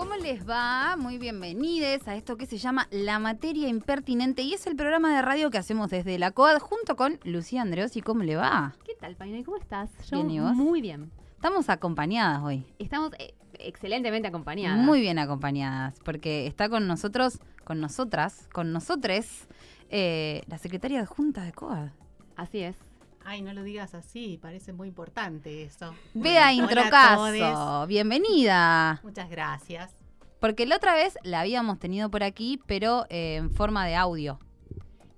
¿Cómo 0.00 0.16
les 0.16 0.48
va? 0.48 0.96
Muy 0.96 1.18
bienvenidos 1.18 2.08
a 2.08 2.16
esto 2.16 2.38
que 2.38 2.46
se 2.46 2.56
llama 2.56 2.88
La 2.90 3.18
Materia 3.18 3.68
Impertinente 3.68 4.40
y 4.40 4.54
es 4.54 4.66
el 4.66 4.74
programa 4.74 5.14
de 5.14 5.20
radio 5.20 5.50
que 5.50 5.58
hacemos 5.58 5.90
desde 5.90 6.18
la 6.18 6.30
COAD 6.30 6.58
junto 6.58 6.96
con 6.96 7.20
Lucía 7.22 7.66
¿Y 7.92 8.00
¿Cómo 8.00 8.22
le 8.22 8.34
va? 8.34 8.74
¿Qué 8.86 8.94
tal, 8.98 9.14
Paino? 9.16 9.44
¿Cómo 9.44 9.58
estás? 9.58 9.90
Yo 10.10 10.16
bien, 10.16 10.30
¿y 10.30 10.40
vos? 10.40 10.54
Muy 10.54 10.80
bien. 10.80 11.10
Estamos 11.34 11.68
acompañadas 11.68 12.42
hoy. 12.42 12.64
Estamos 12.78 13.12
eh, 13.18 13.34
excelentemente 13.58 14.26
acompañadas. 14.26 14.78
Muy 14.78 15.02
bien 15.02 15.18
acompañadas, 15.18 16.00
porque 16.02 16.46
está 16.46 16.70
con 16.70 16.86
nosotros, 16.86 17.38
con 17.64 17.82
nosotras, 17.82 18.48
con 18.54 18.72
nosotres, 18.72 19.48
eh, 19.90 20.40
la 20.46 20.56
secretaria 20.56 21.00
adjunta 21.00 21.42
de 21.44 21.52
COAD. 21.52 21.90
Así 22.36 22.60
es. 22.60 22.89
Ay, 23.24 23.42
no 23.42 23.52
lo 23.52 23.62
digas 23.62 23.94
así, 23.94 24.38
parece 24.40 24.72
muy 24.72 24.88
importante 24.88 25.62
eso. 25.62 25.94
Vea 26.14 26.52
Introcaso, 26.52 27.86
bienvenida. 27.86 29.00
Muchas 29.02 29.28
gracias. 29.28 29.94
Porque 30.40 30.64
la 30.64 30.76
otra 30.76 30.94
vez 30.94 31.18
la 31.22 31.40
habíamos 31.40 31.78
tenido 31.78 32.10
por 32.10 32.22
aquí, 32.22 32.60
pero 32.66 33.04
eh, 33.10 33.36
en 33.36 33.50
forma 33.50 33.86
de 33.86 33.94
audio. 33.94 34.38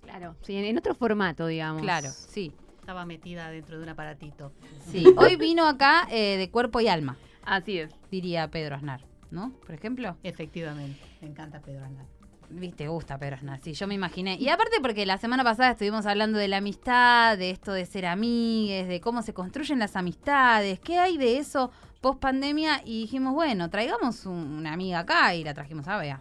Claro, 0.02 0.34
sí, 0.42 0.56
en 0.56 0.76
otro 0.76 0.94
formato, 0.94 1.46
digamos. 1.46 1.80
Claro, 1.80 2.10
sí. 2.10 2.52
Estaba 2.80 3.06
metida 3.06 3.48
dentro 3.50 3.76
de 3.78 3.84
un 3.84 3.88
aparatito. 3.88 4.52
Sí, 4.90 5.06
hoy 5.16 5.36
vino 5.36 5.66
acá 5.66 6.08
eh, 6.10 6.36
de 6.36 6.50
cuerpo 6.50 6.80
y 6.80 6.88
alma. 6.88 7.16
Así 7.44 7.78
es. 7.78 7.94
Diría 8.10 8.50
Pedro 8.50 8.74
Aznar, 8.74 9.04
¿no? 9.30 9.52
Por 9.64 9.76
ejemplo. 9.76 10.16
Efectivamente, 10.24 11.00
me 11.20 11.28
encanta 11.28 11.60
Pedro 11.60 11.84
Aznar. 11.84 12.06
Viste, 12.54 12.86
gusta 12.86 13.18
Pedro 13.18 13.36
Aznar, 13.36 13.60
sí, 13.60 13.72
yo 13.72 13.86
me 13.86 13.94
imaginé. 13.94 14.36
Y 14.38 14.48
aparte 14.48 14.76
porque 14.82 15.06
la 15.06 15.18
semana 15.18 15.42
pasada 15.42 15.70
estuvimos 15.70 16.04
hablando 16.06 16.38
de 16.38 16.48
la 16.48 16.58
amistad, 16.58 17.38
de 17.38 17.50
esto 17.50 17.72
de 17.72 17.86
ser 17.86 18.06
amigues, 18.06 18.88
de 18.88 19.00
cómo 19.00 19.22
se 19.22 19.32
construyen 19.32 19.78
las 19.78 19.96
amistades, 19.96 20.78
qué 20.80 20.98
hay 20.98 21.16
de 21.16 21.38
eso 21.38 21.70
post 22.00 22.20
pandemia 22.20 22.82
y 22.84 23.02
dijimos, 23.02 23.32
bueno, 23.32 23.70
traigamos 23.70 24.26
una 24.26 24.72
amiga 24.72 25.00
acá 25.00 25.34
y 25.34 25.44
la 25.44 25.54
trajimos 25.54 25.88
a 25.88 25.96
Bea. 25.98 26.20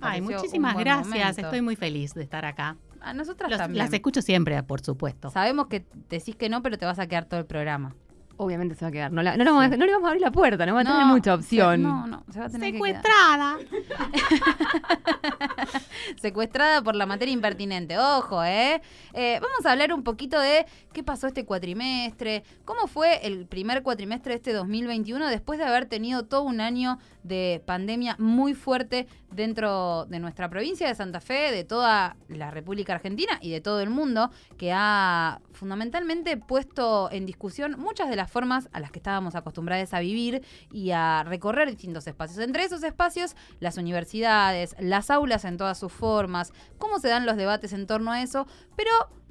Ay, 0.00 0.20
muchísimas 0.20 0.76
gracias, 0.76 1.38
estoy 1.38 1.60
muy 1.60 1.76
feliz 1.76 2.14
de 2.14 2.22
estar 2.22 2.44
acá. 2.44 2.76
A 3.02 3.12
nosotras 3.12 3.50
también. 3.56 3.84
Las 3.84 3.92
escucho 3.92 4.22
siempre, 4.22 4.62
por 4.62 4.80
supuesto. 4.82 5.30
Sabemos 5.30 5.66
que 5.66 5.84
decís 6.08 6.36
que 6.36 6.48
no, 6.48 6.62
pero 6.62 6.78
te 6.78 6.84
vas 6.84 6.98
a 6.98 7.06
quedar 7.06 7.24
todo 7.24 7.40
el 7.40 7.46
programa 7.46 7.94
obviamente 8.40 8.74
se 8.74 8.84
va 8.84 8.88
a 8.88 8.92
quedar. 8.92 9.12
No, 9.12 9.22
le 9.22 9.44
vamos 9.44 9.62
a 9.62 10.08
abrir 10.08 10.22
la 10.22 10.30
puerta, 10.30 10.64
no 10.64 10.74
va 10.74 10.80
a 10.80 10.84
tener 10.84 11.04
mucha 11.04 11.34
opción. 11.34 11.82
no, 11.82 12.06
no, 12.06 12.24
se 12.32 12.40
va 12.40 12.46
a 12.46 12.48
tener 12.48 12.72
Secuestrada. 12.72 13.58
Secuestrada 16.20 16.82
por 16.82 16.96
la 16.96 17.04
materia 17.04 17.34
impertinente. 17.34 17.98
Ojo, 17.98 18.42
¿eh? 18.42 18.80
¿eh? 19.12 19.38
Vamos 19.42 19.66
a 19.66 19.72
hablar 19.72 19.92
un 19.92 20.02
poquito 20.02 20.40
de 20.40 20.64
qué 20.94 21.02
pasó 21.02 21.26
este 21.26 21.44
cuatrimestre, 21.44 22.42
cómo 22.64 22.86
fue 22.86 23.26
el 23.26 23.46
primer 23.46 23.82
cuatrimestre 23.82 24.32
de 24.32 24.36
este 24.36 24.52
2021 24.54 25.28
después 25.28 25.58
de 25.58 25.66
haber 25.66 25.84
tenido 25.84 26.24
todo 26.24 26.42
un 26.42 26.62
año 26.62 26.98
de 27.22 27.62
pandemia 27.66 28.16
muy 28.18 28.54
fuerte 28.54 29.06
dentro 29.30 30.06
de 30.06 30.18
nuestra 30.18 30.48
provincia 30.48 30.88
de 30.88 30.94
Santa 30.94 31.20
Fe, 31.20 31.52
de 31.52 31.64
toda 31.64 32.16
la 32.28 32.50
República 32.50 32.94
Argentina 32.94 33.38
y 33.42 33.50
de 33.50 33.60
todo 33.60 33.80
el 33.80 33.90
mundo, 33.90 34.30
que 34.56 34.72
ha 34.74 35.40
fundamentalmente 35.52 36.36
puesto 36.36 37.10
en 37.12 37.26
discusión 37.26 37.76
muchas 37.78 38.08
de 38.08 38.16
las 38.16 38.29
formas 38.30 38.68
a 38.72 38.80
las 38.80 38.90
que 38.90 38.98
estábamos 38.98 39.34
acostumbrados 39.34 39.92
a 39.92 40.00
vivir 40.00 40.42
y 40.70 40.90
a 40.92 41.22
recorrer 41.24 41.68
distintos 41.68 42.06
espacios. 42.06 42.38
Entre 42.38 42.64
esos 42.64 42.82
espacios, 42.82 43.36
las 43.60 43.76
universidades, 43.76 44.74
las 44.78 45.10
aulas 45.10 45.44
en 45.44 45.56
todas 45.56 45.78
sus 45.78 45.92
formas, 45.92 46.52
cómo 46.78 46.98
se 46.98 47.08
dan 47.08 47.26
los 47.26 47.36
debates 47.36 47.72
en 47.72 47.86
torno 47.86 48.12
a 48.12 48.22
eso, 48.22 48.46
pero 48.76 48.90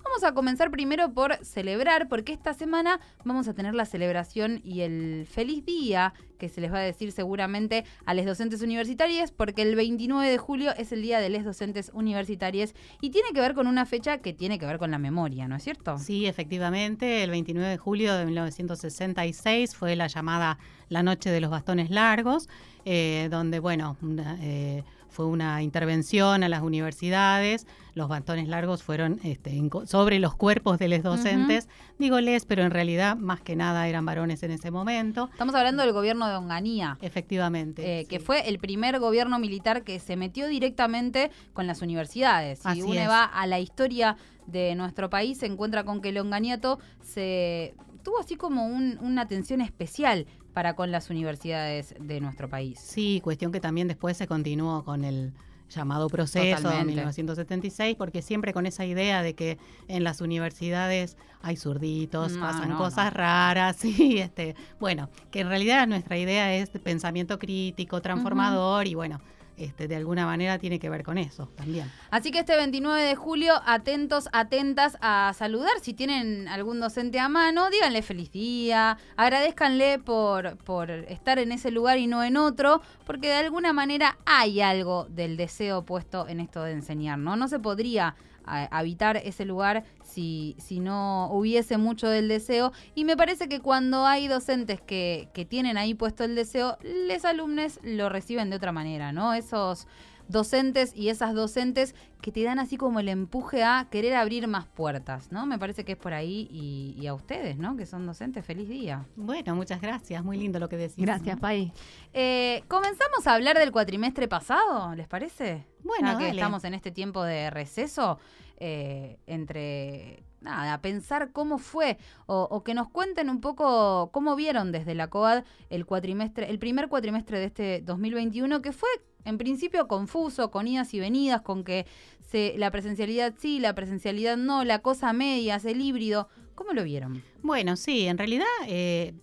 Vamos 0.09 0.23
a 0.23 0.33
comenzar 0.33 0.71
primero 0.71 1.13
por 1.13 1.37
celebrar, 1.45 2.07
porque 2.09 2.33
esta 2.33 2.55
semana 2.55 2.99
vamos 3.23 3.47
a 3.47 3.53
tener 3.53 3.75
la 3.75 3.85
celebración 3.85 4.59
y 4.63 4.81
el 4.81 5.27
feliz 5.29 5.63
día 5.63 6.15
que 6.39 6.49
se 6.49 6.61
les 6.61 6.73
va 6.73 6.79
a 6.79 6.81
decir 6.81 7.11
seguramente 7.11 7.85
a 8.07 8.15
los 8.15 8.25
docentes 8.25 8.63
universitarios, 8.63 9.29
porque 9.29 9.61
el 9.61 9.75
29 9.75 10.27
de 10.27 10.37
julio 10.39 10.71
es 10.75 10.91
el 10.91 11.03
día 11.03 11.19
de 11.19 11.29
los 11.29 11.43
docentes 11.43 11.91
universitarios 11.93 12.73
y 13.01 13.11
tiene 13.11 13.29
que 13.35 13.39
ver 13.39 13.53
con 13.53 13.67
una 13.67 13.85
fecha 13.85 14.17
que 14.17 14.33
tiene 14.33 14.57
que 14.57 14.65
ver 14.65 14.79
con 14.79 14.89
la 14.89 14.97
memoria, 14.97 15.47
¿no 15.47 15.57
es 15.57 15.63
cierto? 15.63 15.99
Sí, 15.99 16.25
efectivamente, 16.25 17.23
el 17.23 17.29
29 17.29 17.69
de 17.69 17.77
julio 17.77 18.15
de 18.15 18.25
1966 18.25 19.75
fue 19.75 19.95
la 19.95 20.07
llamada 20.07 20.57
La 20.87 21.03
Noche 21.03 21.29
de 21.29 21.39
los 21.39 21.51
Bastones 21.51 21.91
Largos, 21.91 22.49
eh, 22.83 23.27
donde, 23.29 23.59
bueno, 23.59 23.95
eh, 24.41 24.83
fue 25.09 25.25
una 25.25 25.61
intervención 25.61 26.43
a 26.43 26.49
las 26.49 26.61
universidades, 26.61 27.67
los 27.93 28.07
bastones 28.07 28.47
largos 28.47 28.83
fueron 28.83 29.19
este, 29.23 29.61
sobre 29.85 30.19
los 30.19 30.35
cuerpos 30.35 30.79
de 30.79 30.87
los 30.87 31.03
docentes, 31.03 31.67
digo 31.97 32.21
les, 32.21 32.45
pero 32.45 32.63
en 32.63 32.71
realidad 32.71 33.17
más 33.17 33.41
que 33.41 33.55
nada 33.55 33.87
eran 33.87 34.05
varones 34.05 34.43
en 34.43 34.51
ese 34.51 34.71
momento. 34.71 35.29
Estamos 35.31 35.55
hablando 35.55 35.83
del 35.83 35.93
gobierno 35.93 36.27
de 36.27 36.35
Onganía. 36.35 36.97
Efectivamente. 37.01 37.99
Eh, 37.99 38.05
que 38.05 38.19
fue 38.19 38.47
el 38.47 38.59
primer 38.59 38.99
gobierno 38.99 39.39
militar 39.39 39.83
que 39.83 39.99
se 39.99 40.15
metió 40.15 40.47
directamente 40.47 41.31
con 41.53 41.67
las 41.67 41.81
universidades. 41.81 42.59
Si 42.59 42.81
uno 42.81 43.07
va 43.07 43.25
a 43.25 43.47
la 43.47 43.59
historia 43.59 44.15
de 44.47 44.75
nuestro 44.75 45.09
país, 45.09 45.39
se 45.39 45.45
encuentra 45.45 45.83
con 45.83 46.01
que 46.01 46.09
el 46.09 46.17
Onganiato 46.17 46.79
se 47.01 47.75
tuvo 48.03 48.19
así 48.19 48.35
como 48.35 48.65
una 48.65 49.21
atención 49.21 49.61
especial 49.61 50.25
para 50.53 50.75
con 50.75 50.91
las 50.91 51.09
universidades 51.09 51.95
de 51.99 52.19
nuestro 52.21 52.49
país. 52.49 52.79
Sí, 52.79 53.21
cuestión 53.23 53.51
que 53.51 53.59
también 53.59 53.87
después 53.87 54.17
se 54.17 54.27
continuó 54.27 54.83
con 54.83 55.03
el 55.03 55.33
llamado 55.69 56.09
proceso 56.09 56.69
de 56.69 56.83
1976, 56.83 57.95
porque 57.95 58.21
siempre 58.21 58.53
con 58.53 58.65
esa 58.65 58.85
idea 58.85 59.21
de 59.21 59.35
que 59.35 59.57
en 59.87 60.03
las 60.03 60.19
universidades 60.21 61.15
hay 61.41 61.55
zurditos, 61.55 62.37
pasan 62.37 62.75
cosas 62.75 63.13
raras, 63.13 63.83
y 63.85 64.17
este, 64.17 64.55
bueno, 64.79 65.09
que 65.31 65.41
en 65.41 65.49
realidad 65.49 65.87
nuestra 65.87 66.17
idea 66.17 66.55
es 66.55 66.73
de 66.73 66.79
pensamiento 66.79 67.39
crítico, 67.39 68.01
transformador, 68.01 68.87
y 68.87 68.95
bueno, 68.95 69.21
este, 69.59 69.87
de 69.87 69.95
alguna 69.95 70.25
manera 70.25 70.57
tiene 70.57 70.79
que 70.79 70.89
ver 70.89 71.03
con 71.03 71.17
eso 71.17 71.47
también. 71.55 71.91
Así 72.09 72.31
que 72.31 72.39
este 72.39 72.55
29 72.55 73.01
de 73.01 73.15
julio, 73.15 73.53
atentos, 73.65 74.29
atentas 74.31 74.97
a 75.01 75.33
saludar. 75.35 75.71
Si 75.81 75.93
tienen 75.93 76.47
algún 76.47 76.79
docente 76.79 77.19
a 77.19 77.29
mano, 77.29 77.69
díganle 77.69 78.01
feliz 78.01 78.31
día, 78.31 78.97
agradezcanle 79.17 79.99
por, 79.99 80.57
por 80.57 80.89
estar 80.89 81.39
en 81.39 81.51
ese 81.51 81.71
lugar 81.71 81.97
y 81.97 82.07
no 82.07 82.23
en 82.23 82.37
otro, 82.37 82.81
porque 83.05 83.27
de 83.27 83.35
alguna 83.35 83.73
manera 83.73 84.17
hay 84.25 84.61
algo 84.61 85.07
del 85.09 85.37
deseo 85.37 85.83
puesto 85.83 86.27
en 86.27 86.39
esto 86.39 86.63
de 86.63 86.71
enseñar, 86.71 87.19
¿no? 87.19 87.35
No 87.35 87.47
se 87.47 87.59
podría 87.59 88.15
habitar 88.49 89.17
ese 89.17 89.45
lugar 89.45 89.83
si, 90.03 90.55
si 90.59 90.79
no 90.79 91.29
hubiese 91.31 91.77
mucho 91.77 92.07
del 92.07 92.27
deseo. 92.27 92.71
Y 92.95 93.05
me 93.05 93.15
parece 93.17 93.47
que 93.47 93.59
cuando 93.59 94.05
hay 94.05 94.27
docentes 94.27 94.81
que, 94.81 95.29
que 95.33 95.45
tienen 95.45 95.77
ahí 95.77 95.93
puesto 95.93 96.23
el 96.23 96.35
deseo, 96.35 96.77
los 97.07 97.25
alumnos 97.25 97.79
lo 97.83 98.09
reciben 98.09 98.49
de 98.49 98.55
otra 98.55 98.71
manera, 98.71 99.11
¿no? 99.11 99.33
Esos 99.33 99.87
docentes 100.29 100.95
y 100.95 101.09
esas 101.09 101.33
docentes 101.33 101.95
que 102.21 102.31
te 102.31 102.43
dan 102.43 102.59
así 102.59 102.77
como 102.77 102.99
el 102.99 103.09
empuje 103.09 103.63
a 103.63 103.87
querer 103.89 104.15
abrir 104.15 104.47
más 104.47 104.65
puertas, 104.67 105.31
¿no? 105.31 105.45
Me 105.45 105.57
parece 105.57 105.83
que 105.83 105.93
es 105.93 105.97
por 105.97 106.13
ahí 106.13 106.47
y, 106.51 107.05
a 107.07 107.13
ustedes, 107.13 107.57
¿no? 107.57 107.75
Que 107.75 107.85
son 107.85 108.05
docentes, 108.05 108.45
feliz 108.45 108.69
día. 108.69 109.05
Bueno, 109.15 109.55
muchas 109.55 109.81
gracias, 109.81 110.23
muy 110.23 110.37
lindo 110.37 110.59
lo 110.59 110.69
que 110.69 110.77
decís. 110.77 111.03
Gracias, 111.03 111.39
Pai. 111.39 111.73
Eh, 112.13 112.63
¿Comenzamos 112.67 113.25
a 113.25 113.33
hablar 113.33 113.57
del 113.57 113.71
cuatrimestre 113.71 114.27
pasado, 114.27 114.95
les 114.95 115.07
parece? 115.07 115.65
Bueno, 115.83 116.17
que 116.17 116.29
estamos 116.29 116.63
en 116.63 116.75
este 116.75 116.91
tiempo 116.91 117.23
de 117.23 117.49
receso 117.49 118.19
eh, 118.57 119.17
entre 119.25 120.23
nada, 120.41 120.81
pensar 120.81 121.31
cómo 121.31 121.57
fue 121.57 121.97
o, 122.25 122.63
que 122.63 122.73
nos 122.73 122.89
cuenten 122.89 123.29
un 123.29 123.41
poco 123.41 124.09
cómo 124.11 124.35
vieron 124.35 124.71
desde 124.71 124.95
la 124.95 125.09
COAD 125.09 125.43
el 125.69 125.85
cuatrimestre, 125.85 126.49
el 126.49 126.59
primer 126.59 126.87
cuatrimestre 126.87 127.39
de 127.39 127.45
este 127.45 127.81
2021 127.81 128.61
que 128.61 128.71
fue 128.71 128.89
en 129.29 129.37
principio 129.37 129.87
confuso, 129.87 130.51
con 130.51 130.67
idas 130.67 130.93
y 130.93 130.99
venidas, 130.99 131.41
con 131.41 131.63
que 131.63 131.85
se, 132.29 132.55
la 132.57 132.71
presencialidad 132.71 133.33
sí, 133.39 133.59
la 133.59 133.73
presencialidad 133.73 134.37
no, 134.37 134.63
la 134.63 134.79
cosa 134.79 135.13
medias, 135.13 135.65
el 135.65 135.81
híbrido. 135.81 136.27
¿Cómo 136.55 136.73
lo 136.73 136.83
vieron? 136.83 137.23
Bueno, 137.41 137.77
sí, 137.77 138.07
en 138.07 138.17
realidad 138.17 138.45
eh, 138.67 139.13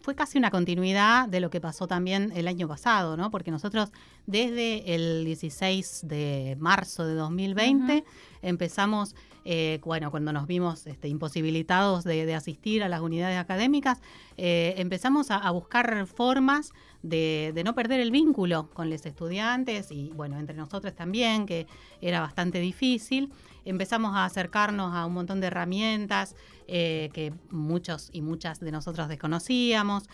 fue 0.00 0.14
casi 0.14 0.38
una 0.38 0.50
continuidad 0.50 1.28
de 1.28 1.40
lo 1.40 1.50
que 1.50 1.60
pasó 1.60 1.86
también 1.86 2.32
el 2.34 2.48
año 2.48 2.68
pasado, 2.68 3.16
¿no? 3.16 3.30
Porque 3.30 3.50
nosotros 3.50 3.90
desde 4.26 4.94
el 4.94 5.24
16 5.24 6.02
de 6.04 6.56
marzo 6.58 7.06
de 7.06 7.14
2020 7.14 8.04
empezamos, 8.42 9.14
eh, 9.44 9.80
bueno, 9.84 10.10
cuando 10.10 10.32
nos 10.32 10.46
vimos 10.46 10.86
este, 10.86 11.08
imposibilitados 11.08 12.04
de, 12.04 12.34
asistir 12.34 12.82
a 12.82 12.88
las 12.88 13.00
unidades 13.00 13.38
académicas, 13.38 14.00
eh, 14.36 14.74
empezamos 14.76 15.30
a, 15.30 15.50
buscar 15.50 16.06
formas 16.06 16.72
de, 17.02 17.60
no 17.64 17.74
perder 17.74 18.00
el 18.00 18.10
vínculo 18.10 18.68
con 18.70 18.90
los 18.90 19.04
estudiantes 19.04 19.90
y, 19.90 20.10
bueno, 20.10 20.38
entre 20.38 20.56
nosotros 20.56 20.94
también, 20.94 21.46
que 21.46 21.66
era 22.00 22.20
bastante 22.20 22.60
difícil. 22.60 23.32
Empezamos 23.64 24.14
a 24.16 24.24
acercarnos 24.24 24.94
a 24.94 25.04
un 25.04 25.12
montón 25.12 25.40
de 25.40 25.48
herramientas 25.48 26.34
eh, 26.66 27.10
que 27.12 27.32
muchos 27.50 28.08
y 28.12 28.22
muchas 28.22 28.60
de 28.60 28.72
nosotros 28.72 29.08
desconocíamos, 29.08 30.08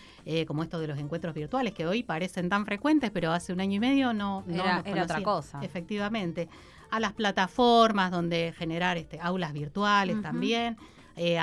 como 0.47 0.63
esto 0.63 0.79
de 0.79 0.87
los 0.87 0.99
encuentros 0.99 1.33
virtuales, 1.33 1.73
que 1.73 1.85
hoy 1.85 2.03
parecen 2.03 2.49
tan 2.49 2.65
frecuentes, 2.65 3.11
pero 3.11 3.31
hace 3.31 3.53
un 3.53 3.61
año 3.61 3.75
y 3.75 3.79
medio 3.79 4.13
no, 4.13 4.43
era, 4.49 4.83
otra 5.03 5.21
cosa. 5.21 5.59
Efectivamente. 5.61 6.49
A 6.91 6.99
las 6.99 7.13
plataformas 7.13 8.11
donde 8.11 8.53
generar 8.57 8.97
este, 8.97 9.19
aulas 9.19 9.53
virtuales 9.53 10.21
también. 10.21 10.77
eh, 11.15 11.39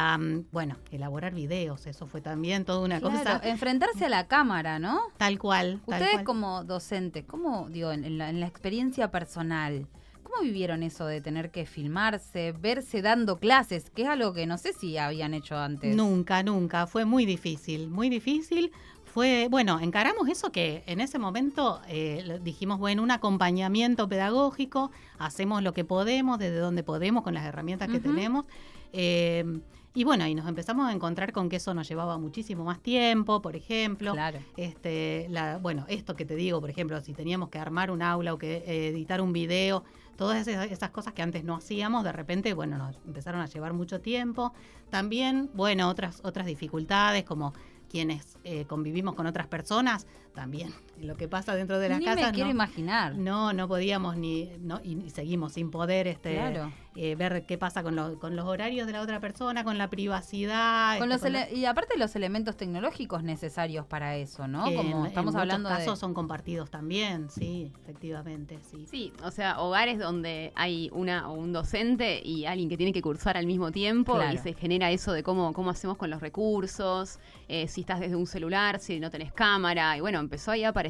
bueno, 0.53 0.77
elaborar 0.93 1.35
videos, 1.35 1.87
eso 1.87 2.07
fue 2.07 2.21
también 2.21 2.65
toda 2.65 2.79
una 2.85 3.01
Claro, 3.01 3.19
cosa 3.19 3.41
enfrentarse 3.49 4.05
a 4.05 4.09
la 4.09 4.27
cámara, 4.29 4.79
¿no? 4.79 5.01
tal 5.17 5.39
cual. 5.39 5.81
tal 5.87 5.95
Ustedes 5.95 6.13
cual. 6.13 6.25
como 6.25 6.65
docentes, 6.65 7.25
¿cómo, 7.27 7.69
digo, 7.71 7.91
en 7.93 8.17
la, 8.19 8.31
en 8.31 8.39
la 8.39 8.47
experiencia 8.47 9.11
personal, 9.11 9.89
cómo 10.23 10.43
vivieron 10.43 10.83
eso 10.85 11.07
de 11.07 11.21
tener 11.21 11.51
que 11.51 11.67
filmarse, 11.67 12.53
verse 12.53 13.03
dando 13.03 13.39
clases, 13.39 13.91
que 13.91 14.03
es 14.03 14.09
algo 14.09 14.33
que 14.33 14.47
no 14.47 14.59
sé 14.59 14.73
si 14.73 14.97
habían 14.97 15.35
hecho 15.35 15.57
antes? 15.57 15.95
Nunca, 15.97 16.43
nunca. 16.45 16.87
Fue 16.87 17.05
muy 17.05 17.27
difícil, 17.27 17.89
muy 17.91 18.09
difícil. 18.09 18.71
Fue, 19.15 19.47
bueno, 19.49 19.79
encaramos 19.79 20.29
eso 20.29 20.51
que 20.51 20.83
en 20.87 21.01
ese 21.01 21.21
momento 21.21 21.81
eh, 21.87 22.41
dijimos, 22.43 22.81
bueno, 22.81 23.01
un 23.01 23.13
acompañamiento 23.13 24.09
pedagógico, 24.09 24.91
hacemos 25.19 25.63
lo 25.63 25.73
que 25.73 25.85
podemos, 25.85 26.41
desde 26.41 26.59
donde 26.59 26.83
podemos, 26.83 27.23
con 27.23 27.33
las 27.33 27.47
herramientas 27.47 27.89
que 27.89 28.01
tenemos. 28.01 28.45
eh, 28.93 29.61
y 29.97 30.03
bueno, 30.03 30.27
y 30.27 30.35
nos 30.35 30.49
empezamos 30.49 30.89
a 30.89 30.93
encontrar 30.93 31.31
con 31.31 31.49
que 31.49 31.57
eso 31.57 31.73
nos 31.73 31.89
llevaba 31.89 32.19
muchísimo 32.19 32.65
más 32.65 32.81
tiempo, 32.81 33.41
por 33.41 33.55
ejemplo. 33.55 34.11
Claro. 34.11 34.41
Este, 34.57 35.29
la, 35.31 35.59
bueno, 35.59 35.87
esto 35.89 36.17
que 36.17 36.25
te 36.25 36.35
digo, 36.35 36.61
por 36.61 36.69
ejemplo, 36.69 37.01
si 37.01 37.15
teníamos 37.15 37.49
que 37.49 37.61
armar 37.61 37.93
un 37.93 38.03
aula 38.03 38.35
o 38.35 38.39
que 38.39 38.65
eh, 38.67 38.89
editar 38.89 39.21
un 39.21 39.33
video, 39.33 39.85
todas 40.17 40.49
esas, 40.49 40.69
esas 40.69 40.91
cosas 40.91 41.13
que 41.13 41.23
antes 41.23 41.45
no 41.45 41.55
hacíamos, 41.55 42.03
de 42.03 42.11
repente, 42.11 42.53
bueno, 42.55 42.77
nos 42.77 42.97
empezaron 43.07 43.41
a 43.41 43.47
llevar 43.47 43.73
mucho 43.73 44.01
tiempo. 44.01 44.53
También, 44.91 45.49
bueno, 45.55 45.89
otras, 45.89 46.21
otras 46.25 46.47
dificultades 46.47 47.23
como 47.23 47.53
quienes 47.91 48.39
eh, 48.45 48.65
convivimos 48.67 49.15
con 49.15 49.27
otras 49.27 49.47
personas, 49.47 50.07
también 50.35 50.73
lo 51.01 51.17
que 51.17 51.29
pasa 51.29 51.55
dentro 51.55 51.79
de 51.79 51.89
las 51.89 51.99
Ni 51.99 52.07
me 52.07 52.15
casas. 52.15 52.33
quiero 52.33 52.47
no, 52.49 52.53
imaginar. 52.53 53.15
no, 53.15 53.53
no 53.53 53.69
podíamos 53.69 54.17
ni, 54.17 54.51
no, 54.61 54.81
y, 54.83 55.11
seguimos 55.11 55.53
sin 55.53 55.71
poder 55.71 56.07
este, 56.07 56.35
Claro. 56.35 56.73
eh, 56.97 57.15
ver 57.17 57.45
qué 57.47 57.59
pasa 57.59 57.83
con, 57.83 57.97
lo- 57.97 58.19
con 58.21 58.37
los 58.37 58.47
horarios 58.47 58.87
de 58.87 58.93
la 58.93 59.01
otra 59.03 59.19
persona, 59.21 59.65
con 59.65 59.77
la 59.77 59.91
privacidad. 59.91 60.99
Con 60.99 61.11
este, 61.13 61.31
los 61.31 61.45
con 61.47 61.57
y 61.59 61.65
aparte 61.67 61.99
los 61.99 62.15
elementos 62.17 62.57
tecnológicos 62.57 63.23
necesarios 63.23 63.85
para 63.87 64.17
eso, 64.17 64.47
¿no? 64.49 64.65
que 64.69 64.77
Como 64.77 65.01
en- 65.01 65.07
estamos 65.07 65.35
en 65.35 65.41
hablando 65.41 65.69
muchos 65.69 65.81
de... 65.81 65.85
casos 65.87 65.99
son 65.99 66.15
compartidos 66.15 66.71
también, 66.71 67.29
sí, 67.29 67.73
efectivamente, 67.83 68.59
sí. 68.71 68.87
Sí, 68.89 69.13
o 69.23 69.31
sea, 69.31 69.61
hogares 69.61 69.99
donde 69.99 70.53
hay 70.55 70.89
una 70.93 71.29
o 71.29 71.35
un 71.35 71.53
docente 71.53 72.23
y 72.25 72.47
alguien 72.47 72.69
que 72.69 72.77
tiene 72.77 72.93
que 72.93 73.03
cursar 73.03 73.37
al 73.37 73.47
mismo 73.47 73.73
tiempo 73.73 74.15
Claro. 74.15 74.33
y 74.33 74.39
se 74.39 74.55
genera 74.55 74.91
eso 74.91 75.13
de 75.13 75.23
cómo, 75.23 75.53
cómo 75.53 75.71
hacemos 75.71 75.97
con 75.97 76.09
los 76.09 76.21
recursos, 76.23 77.19
eh, 77.49 77.67
si 77.69 77.81
estás 77.83 78.01
desde 78.01 78.17
un 78.17 78.27
celular, 78.27 78.79
si 78.79 79.01
no 79.01 79.11
tenés 79.11 79.33
cámara, 79.33 79.97
y 79.97 80.01
bueno, 80.01 80.21
empezó 80.21 80.53
ahí 80.53 80.63
a 80.65 80.69
aparecer 80.69 80.84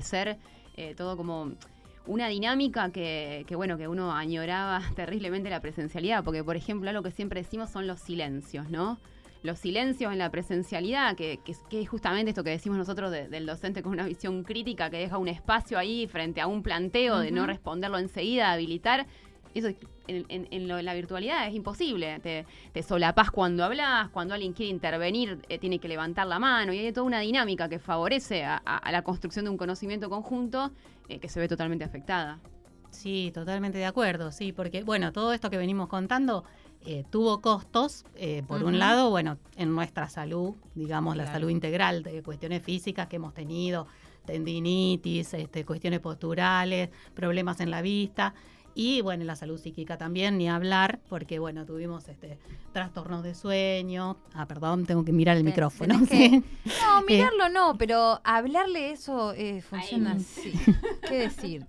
eh, 0.76 0.94
todo 0.96 1.16
como 1.16 1.52
una 2.06 2.28
dinámica 2.28 2.90
que, 2.90 3.44
que, 3.46 3.56
bueno, 3.56 3.78
que 3.78 3.88
uno 3.88 4.12
añoraba 4.12 4.82
terriblemente 4.96 5.48
la 5.50 5.60
presencialidad, 5.60 6.22
porque 6.24 6.44
por 6.44 6.56
ejemplo, 6.56 6.90
algo 6.90 7.02
que 7.02 7.10
siempre 7.10 7.40
decimos 7.42 7.70
son 7.70 7.86
los 7.86 8.00
silencios, 8.00 8.68
¿no? 8.70 8.98
Los 9.42 9.58
silencios 9.58 10.10
en 10.10 10.18
la 10.18 10.30
presencialidad, 10.30 11.16
que, 11.16 11.38
que, 11.44 11.52
es- 11.52 11.60
que 11.68 11.82
es 11.82 11.88
justamente 11.88 12.30
esto 12.30 12.42
que 12.44 12.50
decimos 12.50 12.78
nosotros 12.78 13.10
de- 13.10 13.28
del 13.28 13.44
docente 13.46 13.82
con 13.82 13.92
una 13.92 14.06
visión 14.06 14.42
crítica, 14.42 14.88
que 14.90 14.96
deja 14.98 15.18
un 15.18 15.28
espacio 15.28 15.78
ahí 15.78 16.06
frente 16.06 16.40
a 16.40 16.46
un 16.46 16.62
planteo 16.62 17.18
de 17.18 17.30
no 17.30 17.46
responderlo 17.46 17.98
enseguida, 17.98 18.52
habilitar. 18.52 19.06
Eso 19.54 19.68
en, 20.08 20.26
en- 20.28 20.48
en 20.50 20.68
lo- 20.68 20.78
en 20.78 20.84
la 20.84 20.94
virtualidad 20.94 21.46
es 21.48 21.54
imposible. 21.54 22.18
Te, 22.20 22.44
te 22.72 22.82
solapás 22.82 23.30
cuando 23.30 23.64
hablas, 23.64 24.08
cuando 24.10 24.34
alguien 24.34 24.52
quiere 24.52 24.70
intervenir, 24.70 25.40
eh, 25.48 25.58
tiene 25.58 25.78
que 25.78 25.88
levantar 25.88 26.26
la 26.26 26.38
mano, 26.38 26.72
y 26.72 26.78
hay 26.78 26.92
toda 26.92 27.06
una 27.06 27.20
dinámica 27.20 27.68
que 27.68 27.78
favorece 27.78 28.44
a, 28.44 28.60
a- 28.64 28.76
a 28.78 28.92
la 28.92 29.02
construcción 29.02 29.44
de 29.44 29.50
un 29.52 29.56
conocimiento 29.56 30.10
conjunto 30.10 30.72
eh, 31.08 31.18
que 31.20 31.28
se 31.28 31.38
ve 31.40 31.48
totalmente 31.48 31.84
afectada. 31.84 32.40
Sí, 32.90 33.30
totalmente 33.34 33.78
de 33.78 33.86
acuerdo, 33.86 34.30
sí, 34.30 34.52
porque 34.52 34.82
bueno, 34.84 35.12
todo 35.12 35.32
esto 35.32 35.50
que 35.50 35.56
venimos 35.56 35.88
contando 35.88 36.44
eh, 36.86 37.04
tuvo 37.10 37.40
costos, 37.40 38.04
por 38.46 38.62
un 38.62 38.78
lado, 38.78 39.10
bueno, 39.10 39.38
en 39.56 39.74
nuestra 39.74 40.08
salud, 40.08 40.54
digamos, 40.74 41.16
la 41.16 41.24
salud 41.32 41.48
integral, 41.48 42.02
de 42.04 42.22
cuestiones 42.22 42.62
físicas 42.62 43.08
que 43.08 43.16
hemos 43.16 43.34
tenido, 43.34 43.86
tendinitis, 44.26 45.34
este, 45.34 45.64
cuestiones 45.64 46.00
posturales, 46.00 46.90
problemas 47.14 47.60
en 47.60 47.70
la 47.70 47.82
vista. 47.82 48.34
Y 48.74 49.00
bueno, 49.02 49.24
la 49.24 49.36
salud 49.36 49.58
psíquica 49.58 49.96
también, 49.98 50.36
ni 50.36 50.48
hablar, 50.48 51.00
porque 51.08 51.38
bueno, 51.38 51.64
tuvimos 51.64 52.08
este 52.08 52.38
trastornos 52.72 53.22
de 53.22 53.34
sueño. 53.36 54.16
Ah, 54.34 54.46
perdón, 54.46 54.84
tengo 54.84 55.04
que 55.04 55.12
mirar 55.12 55.36
el 55.36 55.44
micrófono. 55.44 55.94
que-. 56.08 56.42
No, 56.82 57.02
mirarlo 57.06 57.48
no, 57.48 57.78
pero 57.78 58.20
hablarle 58.24 58.90
eso 58.90 59.32
eh, 59.34 59.62
funciona 59.62 60.12
así. 60.12 60.52
¿Qué 61.08 61.18
decir? 61.18 61.66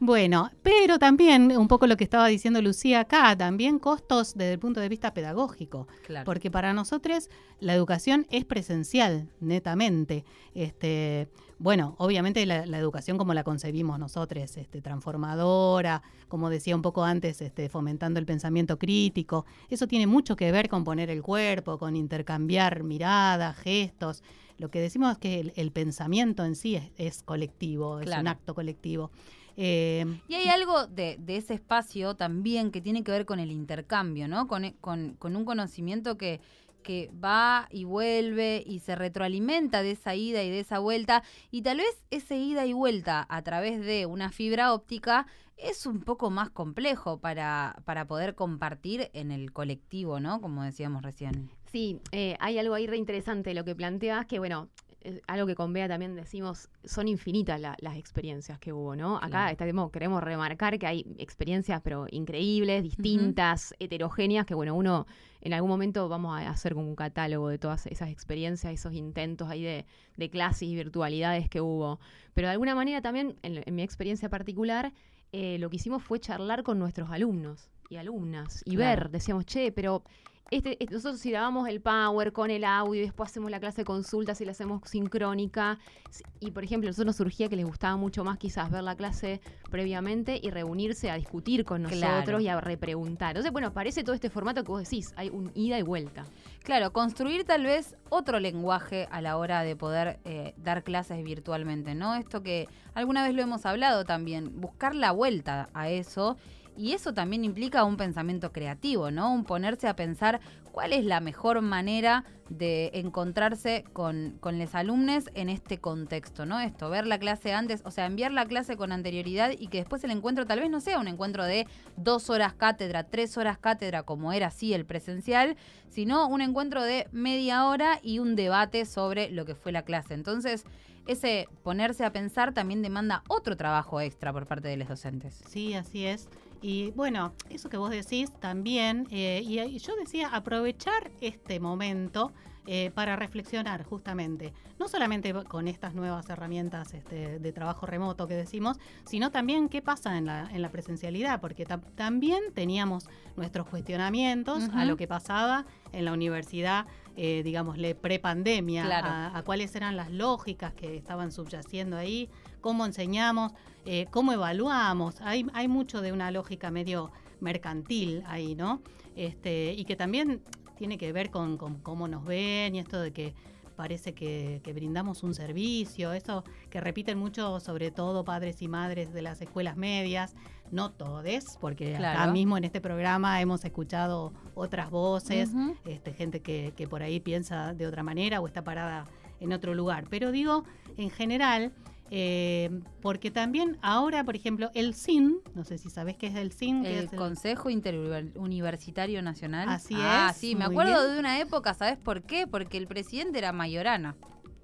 Bueno, 0.00 0.50
pero 0.62 0.98
también 0.98 1.56
un 1.56 1.68
poco 1.68 1.86
lo 1.86 1.96
que 1.96 2.02
estaba 2.04 2.26
diciendo 2.26 2.60
Lucía 2.60 3.00
acá, 3.00 3.36
también 3.36 3.78
costos 3.78 4.34
desde 4.34 4.54
el 4.54 4.58
punto 4.58 4.80
de 4.80 4.88
vista 4.88 5.14
pedagógico, 5.14 5.86
Claro. 6.06 6.24
porque 6.24 6.50
para 6.50 6.72
nosotros 6.72 7.30
la 7.60 7.74
educación 7.74 8.26
es 8.30 8.44
presencial, 8.44 9.28
netamente. 9.40 10.24
Este, 10.54 11.28
bueno, 11.58 11.94
obviamente 11.98 12.44
la, 12.46 12.66
la 12.66 12.78
educación 12.78 13.16
como 13.16 13.32
la 13.34 13.44
concebimos 13.44 13.98
nosotros, 13.98 14.56
este, 14.56 14.80
transformadora, 14.80 16.02
como 16.28 16.47
decía 16.48 16.74
un 16.76 16.82
poco 16.82 17.04
antes, 17.04 17.40
este, 17.42 17.68
fomentando 17.68 18.18
el 18.20 18.26
pensamiento 18.26 18.78
crítico, 18.78 19.44
eso 19.68 19.86
tiene 19.86 20.06
mucho 20.06 20.36
que 20.36 20.50
ver 20.52 20.68
con 20.68 20.84
poner 20.84 21.10
el 21.10 21.22
cuerpo, 21.22 21.78
con 21.78 21.96
intercambiar 21.96 22.82
miradas, 22.82 23.56
gestos. 23.58 24.22
Lo 24.58 24.70
que 24.70 24.80
decimos 24.80 25.12
es 25.12 25.18
que 25.18 25.40
el, 25.40 25.52
el 25.56 25.70
pensamiento 25.70 26.44
en 26.44 26.56
sí 26.56 26.74
es, 26.76 26.90
es 26.96 27.22
colectivo, 27.22 28.00
es 28.00 28.08
un 28.20 28.28
acto 28.28 28.54
colectivo. 28.54 29.10
Eh, 29.56 30.04
Y 30.28 30.34
hay 30.34 30.48
algo 30.48 30.86
de, 30.86 31.16
de 31.18 31.36
ese 31.36 31.54
espacio 31.54 32.14
también 32.14 32.70
que 32.70 32.80
tiene 32.80 33.02
que 33.02 33.10
ver 33.12 33.24
con 33.26 33.40
el 33.40 33.50
intercambio, 33.50 34.28
¿no? 34.28 34.46
Con, 34.46 34.70
con- 34.80 35.14
con 35.18 35.34
un 35.36 35.44
conocimiento 35.44 36.16
que, 36.16 36.40
que 36.84 37.10
va 37.22 37.66
y 37.70 37.82
vuelve 37.84 38.62
y 38.64 38.78
se 38.78 38.94
retroalimenta 38.94 39.82
de 39.82 39.90
esa 39.92 40.14
ida 40.14 40.42
y 40.44 40.50
de 40.50 40.60
esa 40.60 40.78
vuelta. 40.78 41.24
Y 41.50 41.62
tal 41.62 41.78
vez 41.78 42.04
ese 42.10 42.36
ida 42.36 42.66
y 42.66 42.72
vuelta 42.72 43.26
a 43.28 43.42
través 43.42 43.80
de 43.80 44.06
una 44.06 44.30
fibra 44.30 44.72
óptica 44.72 45.26
es 45.58 45.86
un 45.86 46.00
poco 46.00 46.30
más 46.30 46.50
complejo 46.50 47.18
para, 47.20 47.76
para 47.84 48.06
poder 48.06 48.34
compartir 48.34 49.10
en 49.12 49.30
el 49.30 49.52
colectivo, 49.52 50.20
¿no? 50.20 50.40
Como 50.40 50.62
decíamos 50.62 51.02
recién. 51.02 51.50
Sí, 51.66 52.00
eh, 52.12 52.36
hay 52.40 52.58
algo 52.58 52.74
ahí 52.74 52.86
re 52.86 52.96
interesante 52.96 53.54
lo 53.54 53.64
que 53.64 53.74
planteas, 53.74 54.26
que 54.26 54.38
bueno, 54.38 54.68
es 55.00 55.20
algo 55.28 55.46
que 55.46 55.54
con 55.54 55.72
Bea 55.72 55.86
también 55.86 56.16
decimos, 56.16 56.68
son 56.84 57.06
infinitas 57.06 57.60
la- 57.60 57.76
las 57.80 57.96
experiencias 57.96 58.58
que 58.58 58.72
hubo, 58.72 58.96
¿no? 58.96 59.16
Acá 59.16 59.28
Claro. 59.28 59.50
estamos- 59.52 59.90
queremos 59.92 60.22
remarcar 60.22 60.76
que 60.78 60.86
hay 60.86 61.04
experiencias, 61.18 61.80
pero 61.82 62.06
increíbles, 62.10 62.82
distintas, 62.82 63.74
heterogéneas, 63.78 64.44
que 64.44 64.54
bueno, 64.54 64.74
uno 64.74 65.06
en 65.40 65.52
algún 65.54 65.70
momento 65.70 66.08
vamos 66.08 66.36
a 66.40 66.48
hacer 66.50 66.74
como 66.74 66.88
un 66.88 66.96
catálogo 66.96 67.48
de 67.48 67.58
todas 67.58 67.86
esas 67.86 68.10
experiencias, 68.10 68.72
esos 68.72 68.92
intentos 68.92 69.48
ahí 69.48 69.62
de, 69.62 69.86
de 70.16 70.30
clases 70.30 70.62
y 70.62 70.74
virtualidades 70.74 71.48
que 71.48 71.60
hubo. 71.60 72.00
Pero 72.34 72.48
de 72.48 72.52
alguna 72.52 72.74
manera 72.74 73.00
también, 73.00 73.36
en, 73.42 73.62
en 73.64 73.74
mi 73.74 73.82
experiencia 73.82 74.28
particular, 74.28 74.92
eh, 75.32 75.58
lo 75.58 75.70
que 75.70 75.76
hicimos 75.76 76.02
fue 76.02 76.20
charlar 76.20 76.62
con 76.62 76.78
nuestros 76.78 77.10
alumnos 77.10 77.70
y 77.88 77.96
alumnas 77.96 78.62
y 78.64 78.76
Claro. 78.76 79.02
ver, 79.02 79.10
decíamos, 79.10 79.44
che, 79.46 79.72
pero 79.72 80.04
este, 80.50 80.76
este- 80.82 80.94
nosotros 80.94 81.20
si 81.20 81.30
grabamos 81.30 81.68
el 81.68 81.80
power 81.80 82.32
con 82.32 82.50
el 82.50 82.64
audio 82.64 83.00
y 83.02 83.04
después 83.04 83.30
hacemos 83.30 83.50
la 83.50 83.60
clase 83.60 83.82
de 83.82 83.84
consultas 83.84 84.40
y 84.40 84.44
la 84.44 84.52
hacemos 84.52 84.80
sincrónica. 84.88 85.78
si- 86.10 86.24
Y 86.40 86.52
por 86.52 86.64
ejemplo, 86.64 86.88
a 86.88 86.90
nosotros 86.90 87.06
nos 87.06 87.16
surgía 87.16 87.48
que 87.48 87.56
les 87.56 87.66
gustaba 87.66 87.96
mucho 87.96 88.24
más 88.24 88.38
quizás 88.38 88.70
ver 88.70 88.82
la 88.82 88.96
clase 88.96 89.40
previamente 89.70 90.38
y 90.42 90.50
reunirse 90.50 91.10
a 91.10 91.16
discutir 91.16 91.64
con 91.64 91.82
nosotros 91.82 92.00
Claro. 92.24 92.40
y 92.40 92.48
a 92.48 92.60
repreguntar. 92.60 93.30
Entonces, 93.30 93.52
bueno, 93.52 93.72
parece 93.72 94.02
todo 94.04 94.14
este 94.14 94.30
formato 94.30 94.62
que 94.64 94.68
vos 94.70 94.82
decís, 94.82 95.12
hay 95.16 95.28
un 95.28 95.50
ida 95.54 95.78
y 95.78 95.82
vuelta. 95.82 96.24
Claro, 96.62 96.92
construir 96.92 97.44
tal 97.44 97.64
vez 97.64 97.96
otro 98.08 98.40
lenguaje 98.40 99.06
a 99.10 99.20
la 99.20 99.36
hora 99.36 99.62
de 99.62 99.76
poder 99.76 100.18
eh, 100.24 100.54
dar 100.56 100.82
clases 100.82 101.22
virtualmente, 101.24 101.94
¿no? 101.94 102.14
Esto 102.14 102.42
que 102.42 102.68
alguna 102.94 103.22
vez 103.24 103.34
lo 103.34 103.42
hemos 103.42 103.66
hablado 103.66 104.04
también, 104.04 104.60
buscar 104.60 104.94
la 104.94 105.12
vuelta 105.12 105.68
a 105.74 105.88
eso. 105.90 106.36
Y 106.78 106.92
eso 106.92 107.12
también 107.12 107.44
implica 107.44 107.82
un 107.82 107.96
pensamiento 107.96 108.52
creativo, 108.52 109.10
¿no? 109.10 109.34
Un 109.34 109.44
ponerse 109.44 109.88
a 109.88 109.96
pensar 109.96 110.40
cuál 110.70 110.92
es 110.92 111.04
la 111.04 111.18
mejor 111.18 111.60
manera 111.60 112.24
de 112.50 112.92
encontrarse 112.94 113.82
con, 113.92 114.38
con 114.38 114.60
los 114.60 114.76
alumnos 114.76 115.28
en 115.34 115.48
este 115.48 115.78
contexto, 115.78 116.46
¿no? 116.46 116.60
Esto, 116.60 116.88
ver 116.88 117.04
la 117.04 117.18
clase 117.18 117.52
antes, 117.52 117.82
o 117.84 117.90
sea, 117.90 118.06
enviar 118.06 118.30
la 118.30 118.46
clase 118.46 118.76
con 118.76 118.92
anterioridad 118.92 119.50
y 119.58 119.66
que 119.66 119.78
después 119.78 120.04
el 120.04 120.12
encuentro 120.12 120.46
tal 120.46 120.60
vez 120.60 120.70
no 120.70 120.80
sea 120.80 121.00
un 121.00 121.08
encuentro 121.08 121.44
de 121.44 121.66
dos 121.96 122.30
horas 122.30 122.54
cátedra, 122.54 123.02
tres 123.02 123.36
horas 123.36 123.58
cátedra, 123.58 124.04
como 124.04 124.32
era 124.32 124.46
así 124.46 124.72
el 124.72 124.86
presencial, 124.86 125.56
sino 125.88 126.28
un 126.28 126.42
encuentro 126.42 126.84
de 126.84 127.08
media 127.10 127.66
hora 127.66 127.98
y 128.00 128.20
un 128.20 128.36
debate 128.36 128.84
sobre 128.84 129.30
lo 129.30 129.44
que 129.46 129.56
fue 129.56 129.72
la 129.72 129.82
clase. 129.82 130.14
Entonces, 130.14 130.64
ese 131.08 131.48
ponerse 131.64 132.04
a 132.04 132.12
pensar 132.12 132.52
también 132.54 132.82
demanda 132.82 133.24
otro 133.28 133.56
trabajo 133.56 134.00
extra 134.00 134.32
por 134.32 134.46
parte 134.46 134.68
de 134.68 134.76
los 134.76 134.88
docentes. 134.88 135.42
Sí, 135.48 135.74
así 135.74 136.06
es. 136.06 136.28
Y 136.60 136.90
bueno, 136.92 137.32
eso 137.50 137.68
que 137.68 137.76
vos 137.76 137.90
decís 137.90 138.32
también, 138.40 139.06
eh, 139.10 139.42
y, 139.44 139.60
y 139.60 139.78
yo 139.78 139.94
decía 139.96 140.28
aprovechar 140.28 141.10
este 141.20 141.60
momento 141.60 142.32
eh, 142.70 142.90
para 142.94 143.16
reflexionar 143.16 143.82
justamente, 143.82 144.52
no 144.78 144.88
solamente 144.88 145.32
con 145.32 145.68
estas 145.68 145.94
nuevas 145.94 146.28
herramientas 146.28 146.92
este, 146.92 147.38
de 147.38 147.52
trabajo 147.54 147.86
remoto 147.86 148.28
que 148.28 148.34
decimos, 148.34 148.76
sino 149.06 149.30
también 149.30 149.70
qué 149.70 149.80
pasa 149.80 150.18
en 150.18 150.26
la, 150.26 150.50
en 150.52 150.60
la 150.60 150.68
presencialidad, 150.68 151.40
porque 151.40 151.64
también 151.64 152.52
teníamos 152.52 153.08
nuestros 153.38 153.66
cuestionamientos 153.68 154.68
a 154.74 154.84
lo 154.84 154.98
que 154.98 155.08
pasaba 155.08 155.64
en 155.92 156.04
la 156.04 156.12
universidad, 156.12 156.84
eh, 157.16 157.40
digámosle, 157.42 157.94
pre-pandemia, 157.94 159.34
a, 159.34 159.42
cuáles 159.44 159.74
eran 159.74 159.96
las 159.96 160.10
lógicas 160.10 160.74
que 160.74 160.94
estaban 160.94 161.32
subyaciendo 161.32 161.96
ahí, 161.96 162.28
cómo 162.60 162.86
enseñamos, 162.86 163.52
eh, 163.84 164.06
cómo 164.10 164.32
evaluamos. 164.32 165.20
Hay, 165.20 165.46
hay 165.54 165.68
mucho 165.68 166.00
de 166.00 166.12
una 166.12 166.30
lógica 166.30 166.70
medio 166.70 167.10
mercantil 167.40 168.22
ahí, 168.26 168.54
¿no? 168.54 168.82
Este, 169.16 169.72
y 169.72 169.84
que 169.84 169.96
también 169.96 170.42
tiene 170.76 170.96
que 170.96 171.12
ver 171.12 171.30
con, 171.30 171.56
cómo 171.56 172.08
nos 172.08 172.24
ven 172.24 172.74
y 172.74 172.78
esto 172.78 173.00
de 173.00 173.12
que 173.12 173.34
parece 173.76 174.12
que, 174.12 174.60
brindamos 174.74 175.22
un 175.22 175.34
servicio, 175.34 176.12
eso 176.12 176.42
que 176.68 176.80
repiten 176.80 177.16
mucho 177.16 177.60
sobre 177.60 177.90
todo 177.90 178.24
padres 178.24 178.60
y 178.60 178.68
madres 178.68 179.12
de 179.12 179.22
las 179.22 179.40
escuelas 179.40 179.76
medias, 179.76 180.34
no 180.72 180.90
todes, 180.90 181.58
porque 181.60 181.96
acá 181.96 182.26
mismo 182.26 182.56
en 182.56 182.64
este 182.64 182.80
programa 182.80 183.40
hemos 183.40 183.64
escuchado 183.64 184.32
otras 184.54 184.90
voces, 184.90 185.50
este, 185.84 186.12
gente 186.12 186.40
que, 186.40 186.72
que 186.76 186.88
por 186.88 187.02
ahí 187.02 187.20
piensa 187.20 187.72
de 187.72 187.86
otra 187.86 188.02
manera 188.02 188.40
o 188.40 188.46
está 188.46 188.64
parada 188.64 189.06
en 189.40 189.52
otro 189.52 189.74
lugar, 189.74 190.06
pero 190.10 190.32
digo, 190.32 190.64
en 190.96 191.10
general, 191.10 191.72
eh, 192.10 192.70
porque 193.00 193.30
también 193.30 193.76
ahora, 193.82 194.24
por 194.24 194.36
ejemplo, 194.36 194.70
el 194.74 194.94
CIN, 194.94 195.40
no 195.54 195.64
sé 195.64 195.78
si 195.78 195.90
sabes 195.90 196.16
qué 196.16 196.28
es 196.28 196.36
el 196.36 196.52
CIN. 196.52 196.84
El, 196.84 197.04
es 197.04 197.12
el... 197.12 197.18
Consejo 197.18 197.70
Interuniversitario 197.70 199.22
Nacional. 199.22 199.68
Así 199.68 199.94
ah, 199.98 200.28
es. 200.30 200.36
sí, 200.36 200.54
me 200.54 200.64
acuerdo 200.64 201.08
de 201.08 201.18
una 201.18 201.40
época, 201.40 201.74
¿sabes 201.74 201.98
por 201.98 202.22
qué? 202.22 202.46
Porque 202.46 202.78
el 202.78 202.86
presidente 202.86 203.38
era 203.38 203.52
Mayorana. 203.52 204.16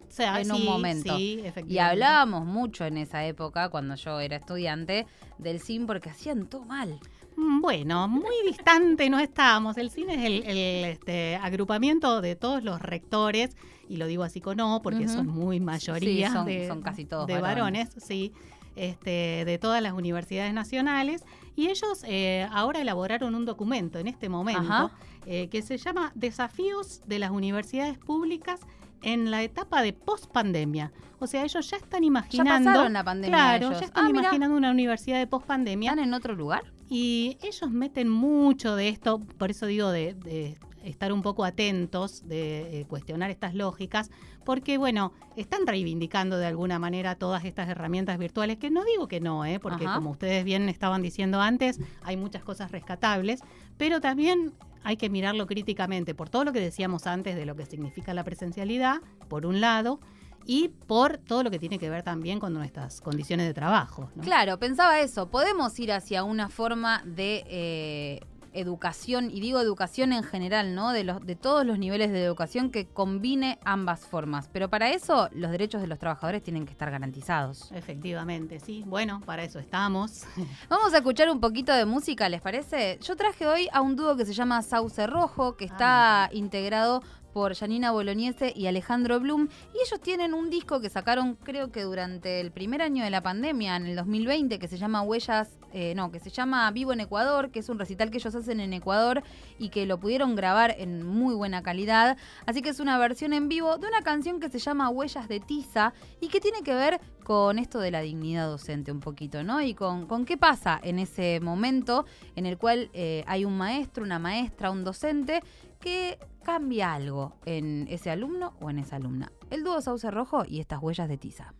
O 0.08 0.16
sea, 0.16 0.40
en 0.40 0.52
un 0.52 0.64
momento. 0.64 1.16
Sí, 1.16 1.42
y 1.66 1.78
hablábamos 1.78 2.46
mucho 2.46 2.84
en 2.84 2.98
esa 2.98 3.24
época, 3.24 3.68
cuando 3.68 3.96
yo 3.96 4.20
era 4.20 4.36
estudiante, 4.36 5.06
del 5.38 5.60
CIN 5.60 5.86
porque 5.86 6.10
hacían 6.10 6.46
todo 6.46 6.64
mal. 6.64 7.00
Mm, 7.36 7.60
bueno, 7.60 8.08
muy 8.08 8.34
distante 8.46 9.10
no 9.10 9.18
estábamos. 9.18 9.76
El 9.76 9.90
CIN 9.90 10.10
es 10.10 10.24
el, 10.24 10.42
este, 10.44 11.36
agrupamiento 11.36 12.20
de 12.20 12.36
todos 12.36 12.62
los 12.62 12.80
rectores 12.80 13.56
y 13.88 13.96
lo 13.96 14.06
digo 14.06 14.22
así 14.22 14.40
con 14.40 14.60
O 14.60 14.82
porque 14.82 15.08
son 15.08 15.26
muy 15.26 15.60
mayoría 15.60 16.44
de, 16.44 16.68
son 16.68 16.82
casi 16.82 17.04
todos 17.04 17.26
de 17.26 17.40
varones, 17.40 17.90
sí, 17.98 18.32
este, 18.76 19.44
de 19.44 19.58
todas 19.58 19.82
las 19.82 19.92
universidades 19.92 20.54
nacionales. 20.54 21.24
Y 21.56 21.68
ellos 21.68 22.04
eh, 22.06 22.48
ahora 22.50 22.80
elaboraron 22.80 23.34
un 23.34 23.44
documento 23.44 23.98
en 23.98 24.08
este 24.08 24.28
momento 24.28 24.90
eh, 25.26 25.48
que 25.48 25.62
se 25.62 25.76
llama 25.76 26.12
Desafíos 26.14 27.02
de 27.06 27.18
las 27.18 27.30
Universidades 27.30 27.98
Públicas 27.98 28.60
en 29.02 29.30
la 29.30 29.42
etapa 29.42 29.82
de 29.82 29.92
post-pandemia. 29.92 30.92
O 31.20 31.26
sea, 31.26 31.44
ellos 31.44 31.70
ya 31.70 31.76
están 31.76 32.04
imaginando. 32.04 32.72
Ya 32.72 32.88
la 32.88 33.04
pandemia. 33.04 33.36
Claro, 33.36 33.72
ya 33.72 33.86
están 33.86 34.06
ah, 34.06 34.10
imaginando 34.10 34.56
una 34.56 34.70
universidad 34.70 35.18
de 35.18 35.26
post-pandemia. 35.26 35.90
¿Están 35.90 36.04
en 36.04 36.14
otro 36.14 36.34
lugar? 36.34 36.64
Y 36.94 37.38
ellos 37.42 37.72
meten 37.72 38.08
mucho 38.08 38.76
de 38.76 38.88
esto, 38.88 39.18
por 39.18 39.50
eso 39.50 39.66
digo 39.66 39.90
de 39.90 40.56
estar 40.84 41.12
un 41.12 41.22
poco 41.22 41.44
atentos, 41.44 42.26
de 42.28 42.80
eh, 42.80 42.84
cuestionar 42.86 43.30
estas 43.30 43.52
lógicas, 43.54 44.12
porque 44.44 44.78
bueno, 44.78 45.12
están 45.34 45.66
reivindicando 45.66 46.38
de 46.38 46.46
alguna 46.46 46.78
manera 46.78 47.16
todas 47.16 47.44
estas 47.44 47.68
herramientas 47.68 48.16
virtuales, 48.16 48.58
que 48.58 48.70
no 48.70 48.84
digo 48.84 49.08
que 49.08 49.18
no, 49.20 49.44
¿eh? 49.44 49.58
porque 49.58 49.86
como 49.86 50.10
ustedes 50.10 50.44
bien 50.44 50.68
estaban 50.68 51.02
diciendo 51.02 51.40
antes, 51.40 51.80
hay 52.02 52.16
muchas 52.16 52.44
cosas 52.44 52.70
rescatables, 52.70 53.40
pero 53.76 54.00
también 54.00 54.52
hay 54.84 54.96
que 54.96 55.08
mirarlo 55.08 55.46
críticamente 55.46 56.14
por 56.14 56.28
todo 56.28 56.44
lo 56.44 56.52
que 56.52 56.60
decíamos 56.60 57.08
antes 57.08 57.34
de 57.34 57.44
lo 57.44 57.56
que 57.56 57.66
significa 57.66 58.14
la 58.14 58.22
presencialidad, 58.22 59.00
por 59.28 59.46
un 59.46 59.60
lado, 59.60 59.98
y 60.46 60.68
por 60.68 61.18
todo 61.18 61.42
lo 61.42 61.50
que 61.50 61.58
tiene 61.58 61.78
que 61.78 61.90
ver 61.90 62.02
también 62.02 62.40
con 62.40 62.52
nuestras 62.52 63.00
condiciones 63.00 63.46
de 63.46 63.54
trabajo. 63.54 64.10
Claro, 64.20 64.58
pensaba 64.58 65.00
eso, 65.00 65.28
podemos 65.28 65.78
ir 65.78 65.92
hacia 65.92 66.24
una 66.24 66.48
forma 66.48 67.02
de 67.04 67.44
eh, 67.48 68.20
educación, 68.54 69.30
y 69.30 69.40
digo 69.40 69.60
educación 69.60 70.12
en 70.12 70.22
general, 70.22 70.74
¿no? 70.74 70.92
De, 70.92 71.04
los, 71.04 71.24
de 71.26 71.36
todos 71.36 71.66
los 71.66 71.78
niveles 71.78 72.12
de 72.12 72.24
educación 72.24 72.70
que 72.70 72.86
combine 72.86 73.58
ambas 73.64 74.06
formas. 74.06 74.48
Pero 74.52 74.70
para 74.70 74.90
eso 74.90 75.28
los 75.32 75.50
derechos 75.50 75.80
de 75.80 75.88
los 75.88 75.98
trabajadores 75.98 76.42
tienen 76.42 76.64
que 76.64 76.72
estar 76.72 76.90
garantizados. 76.90 77.70
Efectivamente, 77.72 78.60
sí. 78.60 78.84
Bueno, 78.86 79.20
para 79.26 79.42
eso 79.42 79.58
estamos. 79.58 80.24
Vamos 80.68 80.94
a 80.94 80.98
escuchar 80.98 81.28
un 81.30 81.40
poquito 81.40 81.72
de 81.72 81.84
música, 81.84 82.28
¿les 82.28 82.40
parece? 82.40 82.98
Yo 83.02 83.16
traje 83.16 83.46
hoy 83.46 83.68
a 83.72 83.80
un 83.80 83.96
dúo 83.96 84.16
que 84.16 84.24
se 84.24 84.32
llama 84.32 84.62
Sauce 84.62 85.06
Rojo, 85.06 85.56
que 85.56 85.64
está 85.64 86.30
integrado 86.32 87.02
por 87.34 87.56
Janina 87.56 87.90
Bolognese 87.90 88.52
y 88.54 88.68
Alejandro 88.68 89.18
Blum. 89.18 89.48
Y 89.74 89.78
ellos 89.84 90.00
tienen 90.00 90.32
un 90.34 90.50
disco 90.50 90.80
que 90.80 90.88
sacaron, 90.88 91.34
creo 91.34 91.72
que 91.72 91.82
durante 91.82 92.40
el 92.40 92.52
primer 92.52 92.80
año 92.80 93.02
de 93.02 93.10
la 93.10 93.22
pandemia, 93.22 93.74
en 93.74 93.86
el 93.86 93.96
2020, 93.96 94.60
que 94.60 94.68
se 94.68 94.78
llama 94.78 95.02
Huellas, 95.02 95.58
eh, 95.72 95.94
no, 95.96 96.12
que 96.12 96.20
se 96.20 96.30
llama 96.30 96.70
Vivo 96.70 96.92
en 96.92 97.00
Ecuador, 97.00 97.50
que 97.50 97.58
es 97.58 97.68
un 97.68 97.80
recital 97.80 98.12
que 98.12 98.18
ellos 98.18 98.36
hacen 98.36 98.60
en 98.60 98.72
Ecuador 98.72 99.24
y 99.58 99.70
que 99.70 99.84
lo 99.84 99.98
pudieron 99.98 100.36
grabar 100.36 100.76
en 100.78 101.02
muy 101.02 101.34
buena 101.34 101.64
calidad. 101.64 102.16
Así 102.46 102.62
que 102.62 102.68
es 102.68 102.78
una 102.78 102.96
versión 102.98 103.32
en 103.32 103.48
vivo 103.48 103.78
de 103.78 103.88
una 103.88 104.02
canción 104.02 104.38
que 104.38 104.48
se 104.48 104.60
llama 104.60 104.88
Huellas 104.88 105.26
de 105.26 105.40
Tiza 105.40 105.92
y 106.20 106.28
que 106.28 106.40
tiene 106.40 106.62
que 106.62 106.74
ver 106.74 107.00
con 107.24 107.58
esto 107.58 107.80
de 107.80 107.90
la 107.90 108.02
dignidad 108.02 108.46
docente 108.46 108.92
un 108.92 109.00
poquito, 109.00 109.42
¿no? 109.42 109.60
Y 109.60 109.74
con, 109.74 110.06
con 110.06 110.24
qué 110.24 110.36
pasa 110.36 110.78
en 110.82 110.98
ese 111.00 111.40
momento 111.40 112.04
en 112.36 112.46
el 112.46 112.58
cual 112.58 112.90
eh, 112.92 113.24
hay 113.26 113.44
un 113.44 113.56
maestro, 113.56 114.04
una 114.04 114.18
maestra, 114.18 114.70
un 114.70 114.84
docente 114.84 115.42
que 115.84 116.18
cambia 116.42 116.94
algo 116.94 117.36
en 117.44 117.86
ese 117.90 118.10
alumno 118.10 118.54
o 118.60 118.70
en 118.70 118.78
esa 118.78 118.96
alumna. 118.96 119.30
El 119.50 119.64
dúo 119.64 119.82
Sauce 119.82 120.10
Rojo 120.10 120.44
y 120.48 120.60
estas 120.60 120.82
huellas 120.82 121.10
de 121.10 121.18
tiza. 121.18 121.52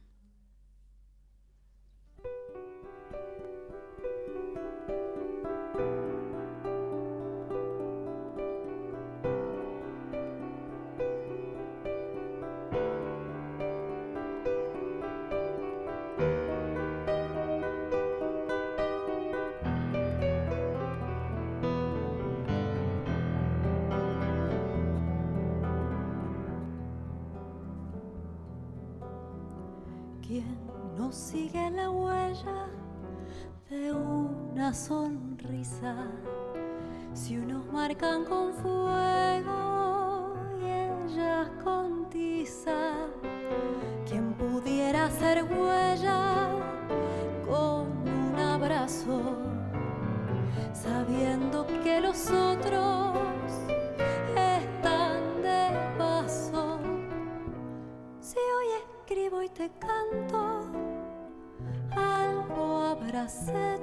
Sigue 31.14 31.70
la 31.70 31.90
huella 31.90 32.66
de 33.70 33.92
una 33.92 34.74
sonrisa. 34.74 36.08
Si 37.12 37.38
unos 37.38 37.64
marcan 37.72 38.24
con 38.24 38.52
fuego 38.52 39.13
hacer. 63.24 63.73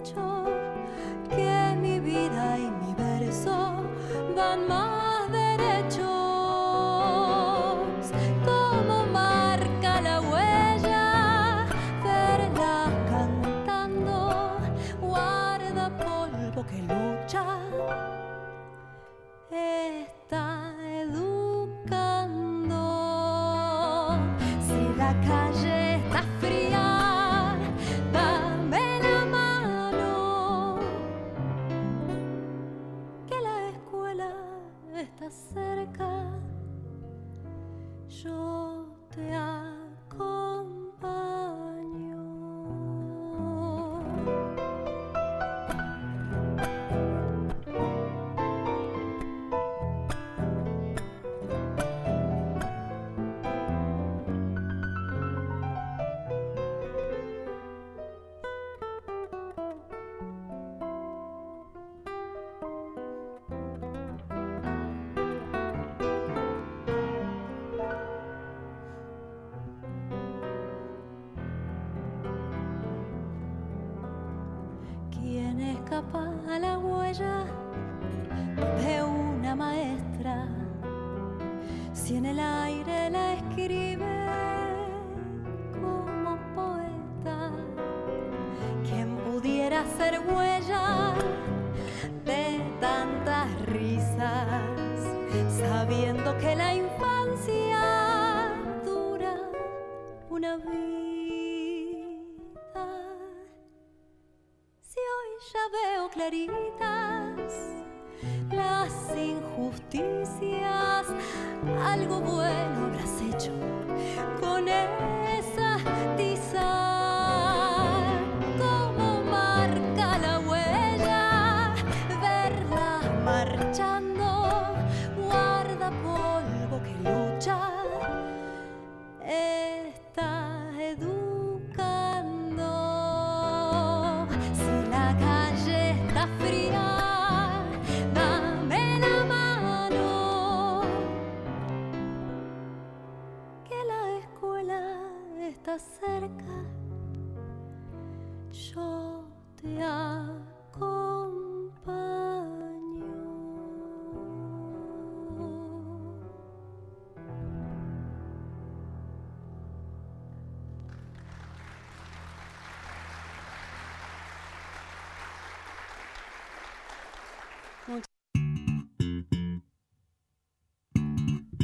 La 77.20 77.61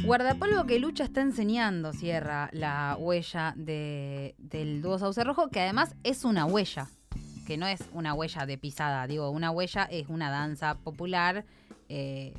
Guardapolvo 0.08 0.64
que 0.64 0.78
lucha 0.78 1.04
está 1.04 1.20
enseñando, 1.20 1.92
cierra 1.92 2.48
la 2.54 2.96
huella 2.98 3.52
de, 3.58 4.34
del 4.38 4.80
dúo 4.80 4.98
Sauce 4.98 5.22
Rojo, 5.22 5.50
que 5.50 5.60
además 5.60 5.94
es 6.02 6.24
una 6.24 6.46
huella, 6.46 6.88
que 7.46 7.58
no 7.58 7.66
es 7.66 7.84
una 7.92 8.14
huella 8.14 8.46
de 8.46 8.56
pisada, 8.56 9.06
digo, 9.06 9.28
una 9.28 9.50
huella 9.50 9.84
es 9.84 10.08
una 10.08 10.30
danza 10.30 10.76
popular 10.78 11.44
eh, 11.90 12.32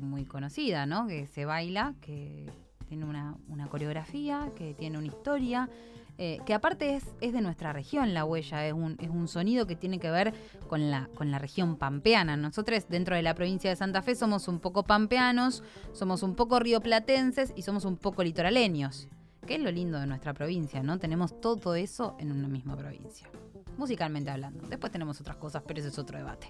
muy 0.00 0.24
conocida, 0.24 0.86
¿no? 0.86 1.08
Que 1.08 1.26
se 1.26 1.44
baila, 1.44 1.94
que 2.00 2.48
tiene 2.86 3.06
una, 3.06 3.34
una 3.48 3.66
coreografía, 3.66 4.48
que 4.56 4.72
tiene 4.72 4.96
una 4.96 5.08
historia, 5.08 5.68
eh, 6.16 6.38
que 6.46 6.54
aparte 6.54 6.94
es, 6.94 7.04
es 7.20 7.32
de 7.32 7.40
nuestra 7.40 7.72
región 7.72 8.14
la 8.14 8.24
huella, 8.24 8.64
es 8.66 8.72
un, 8.72 8.96
es 9.00 9.10
un 9.10 9.26
sonido 9.26 9.66
que 9.66 9.74
tiene 9.74 9.98
que 9.98 10.10
ver 10.10 10.32
con 10.68 10.90
la, 10.90 11.08
con 11.14 11.32
la 11.32 11.40
región 11.40 11.76
pampeana. 11.76 12.36
Nosotros 12.36 12.84
dentro 12.88 13.16
de 13.16 13.22
la 13.22 13.34
provincia 13.34 13.68
de 13.68 13.76
Santa 13.76 14.00
Fe 14.00 14.14
somos 14.14 14.46
un 14.46 14.60
poco 14.60 14.84
pampeanos, 14.84 15.64
somos 15.92 16.22
un 16.22 16.36
poco 16.36 16.60
rioplatenses 16.60 17.52
y 17.56 17.62
somos 17.62 17.84
un 17.84 17.96
poco 17.96 18.22
litoraleños, 18.22 19.08
que 19.44 19.56
es 19.56 19.60
lo 19.60 19.72
lindo 19.72 19.98
de 19.98 20.06
nuestra 20.06 20.34
provincia, 20.34 20.82
¿no? 20.84 20.98
Tenemos 20.98 21.40
todo 21.40 21.74
eso 21.74 22.16
en 22.20 22.30
una 22.30 22.46
misma 22.46 22.76
provincia, 22.76 23.28
musicalmente 23.76 24.30
hablando. 24.30 24.68
Después 24.68 24.92
tenemos 24.92 25.20
otras 25.20 25.36
cosas, 25.36 25.64
pero 25.66 25.80
ese 25.80 25.88
es 25.88 25.98
otro 25.98 26.16
debate. 26.16 26.46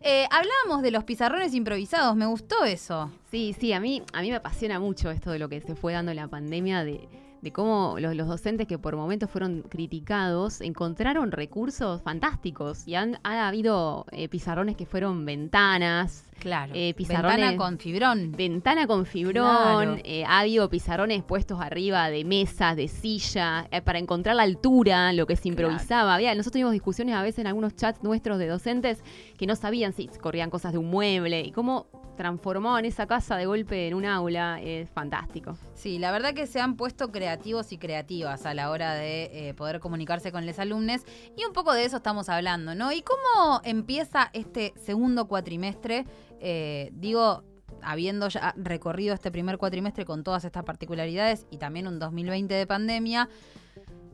Eh, 0.00 0.26
hablábamos 0.30 0.82
de 0.82 0.90
los 0.90 1.04
pizarrones 1.04 1.52
improvisados, 1.54 2.16
me 2.16 2.26
gustó 2.26 2.64
eso. 2.64 3.10
Sí, 3.30 3.54
sí, 3.58 3.74
a 3.74 3.80
mí, 3.80 4.02
a 4.14 4.22
mí 4.22 4.30
me 4.30 4.36
apasiona 4.36 4.80
mucho 4.80 5.10
esto 5.10 5.30
de 5.30 5.38
lo 5.38 5.50
que 5.50 5.60
se 5.60 5.74
fue 5.74 5.92
dando 5.92 6.12
en 6.12 6.16
la 6.16 6.28
pandemia, 6.28 6.84
de, 6.84 7.08
de 7.46 7.52
cómo 7.52 7.94
los, 8.00 8.16
los 8.16 8.26
docentes 8.26 8.66
que 8.66 8.76
por 8.76 8.96
momentos 8.96 9.30
fueron 9.30 9.62
criticados 9.62 10.60
encontraron 10.60 11.30
recursos 11.30 12.02
fantásticos 12.02 12.88
y 12.88 12.96
han 12.96 13.18
ha 13.22 13.46
habido 13.46 14.04
eh, 14.10 14.28
pizarrones 14.28 14.74
que 14.76 14.84
fueron 14.84 15.24
ventanas, 15.24 16.24
Claro. 16.40 16.72
Eh, 16.74 16.92
pizarrones- 16.94 17.36
Ventana 17.38 17.56
con 17.56 17.78
fibrón. 17.78 18.32
ventana 18.32 18.86
con 18.88 19.06
fibrón, 19.06 19.46
Claro. 19.46 19.98
eh, 20.04 20.24
ha 20.26 20.40
habido 20.40 20.68
pizarrones 20.68 21.22
puestos 21.22 21.60
arriba 21.60 22.10
de 22.10 22.24
mesas, 22.24 22.76
de 22.76 22.88
silla, 22.88 23.66
eh, 23.70 23.80
para 23.80 23.98
encontrar 24.00 24.34
la 24.36 24.42
altura, 24.42 25.12
lo 25.12 25.26
que 25.26 25.36
se 25.36 25.42
Claro. 25.42 25.68
improvisaba. 25.68 26.14
Había, 26.14 26.34
nosotros 26.34 26.52
tuvimos 26.54 26.72
discusiones 26.72 27.14
a 27.14 27.22
veces 27.22 27.38
en 27.38 27.46
algunos 27.46 27.74
chats 27.76 28.02
nuestros 28.02 28.38
de 28.38 28.48
docentes 28.48 29.02
que 29.38 29.46
no 29.46 29.54
sabían 29.56 29.92
si 29.92 30.08
corrían 30.08 30.50
cosas 30.50 30.72
de 30.72 30.78
un 30.78 30.90
mueble 30.90 31.40
y 31.42 31.52
cómo 31.52 31.86
transformaban 32.16 32.84
esa 32.84 33.06
casa 33.06 33.36
de 33.36 33.46
golpe 33.46 33.86
en 33.86 33.94
un 33.94 34.04
aula, 34.04 34.60
es 34.60 34.90
fantástico. 34.90 35.56
Sí, 35.74 35.98
la 35.98 36.10
verdad 36.10 36.34
que 36.34 36.46
se 36.46 36.60
han 36.60 36.76
puesto 36.76 37.12
creativos 37.12 37.72
y 37.72 37.78
creativas 37.78 38.46
a 38.46 38.54
la 38.54 38.70
hora 38.70 38.94
de 38.94 39.48
eh, 39.48 39.54
poder 39.54 39.80
comunicarse 39.80 40.32
con 40.32 40.46
los 40.46 40.58
alumnos 40.58 41.02
y 41.36 41.44
un 41.44 41.52
poco 41.52 41.72
de 41.72 41.84
eso 41.84 41.98
estamos 41.98 42.28
hablando, 42.28 42.74
¿no? 42.74 42.92
¿Y 42.92 43.02
cómo 43.02 43.60
empieza 43.64 44.30
este 44.32 44.72
segundo 44.76 45.28
cuatrimestre? 45.28 46.06
Eh, 46.40 46.90
digo, 46.92 47.44
habiendo 47.82 48.28
ya 48.28 48.54
recorrido 48.56 49.14
este 49.14 49.30
primer 49.30 49.58
cuatrimestre 49.58 50.04
con 50.04 50.24
todas 50.24 50.44
estas 50.44 50.64
particularidades 50.64 51.46
y 51.50 51.58
también 51.58 51.86
un 51.86 51.98
2020 51.98 52.52
de 52.54 52.66
pandemia, 52.66 53.28